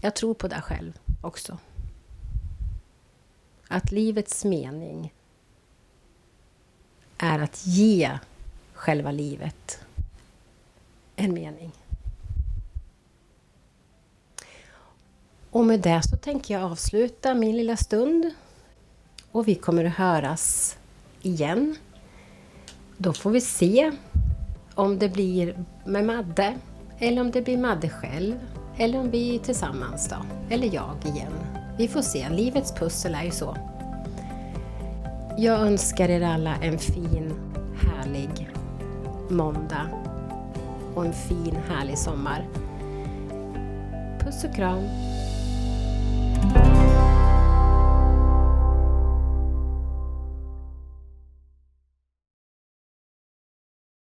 Jag 0.00 0.16
tror 0.16 0.34
på 0.34 0.48
det 0.48 0.60
själv 0.60 0.98
också. 1.20 1.58
Att 3.68 3.92
livets 3.92 4.44
mening 4.44 5.14
är 7.18 7.38
att 7.38 7.66
ge 7.66 8.18
själva 8.72 9.10
livet 9.10 9.87
en 11.18 11.34
mening. 11.34 11.72
Och 15.50 15.64
med 15.64 15.80
det 15.80 16.02
så 16.02 16.16
tänker 16.16 16.54
jag 16.54 16.62
avsluta 16.62 17.34
min 17.34 17.56
lilla 17.56 17.76
stund. 17.76 18.30
Och 19.32 19.48
vi 19.48 19.54
kommer 19.54 19.84
att 19.84 19.94
höras 19.94 20.76
igen. 21.22 21.76
Då 22.96 23.12
får 23.12 23.30
vi 23.30 23.40
se 23.40 23.92
om 24.74 24.98
det 24.98 25.08
blir 25.08 25.64
med 25.84 26.04
Madde 26.04 26.54
eller 26.98 27.20
om 27.20 27.30
det 27.30 27.42
blir 27.42 27.58
Madde 27.58 27.88
själv 27.88 28.34
eller 28.76 28.98
om 28.98 29.10
vi 29.10 29.34
är 29.34 29.38
tillsammans 29.38 30.08
då, 30.08 30.16
eller 30.50 30.74
jag 30.74 30.96
igen. 31.04 31.32
Vi 31.78 31.88
får 31.88 32.02
se, 32.02 32.28
livets 32.28 32.72
pussel 32.72 33.14
är 33.14 33.24
ju 33.24 33.30
så. 33.30 33.56
Jag 35.38 35.60
önskar 35.60 36.08
er 36.08 36.20
alla 36.20 36.56
en 36.56 36.78
fin, 36.78 37.34
härlig 37.82 38.50
måndag 39.28 39.97
och 40.98 41.06
en 41.06 41.12
fin, 41.12 41.58
härlig 41.68 41.98
sommar. 41.98 42.46
Puss 44.20 44.44
och 44.44 44.54
kram! 44.54 44.84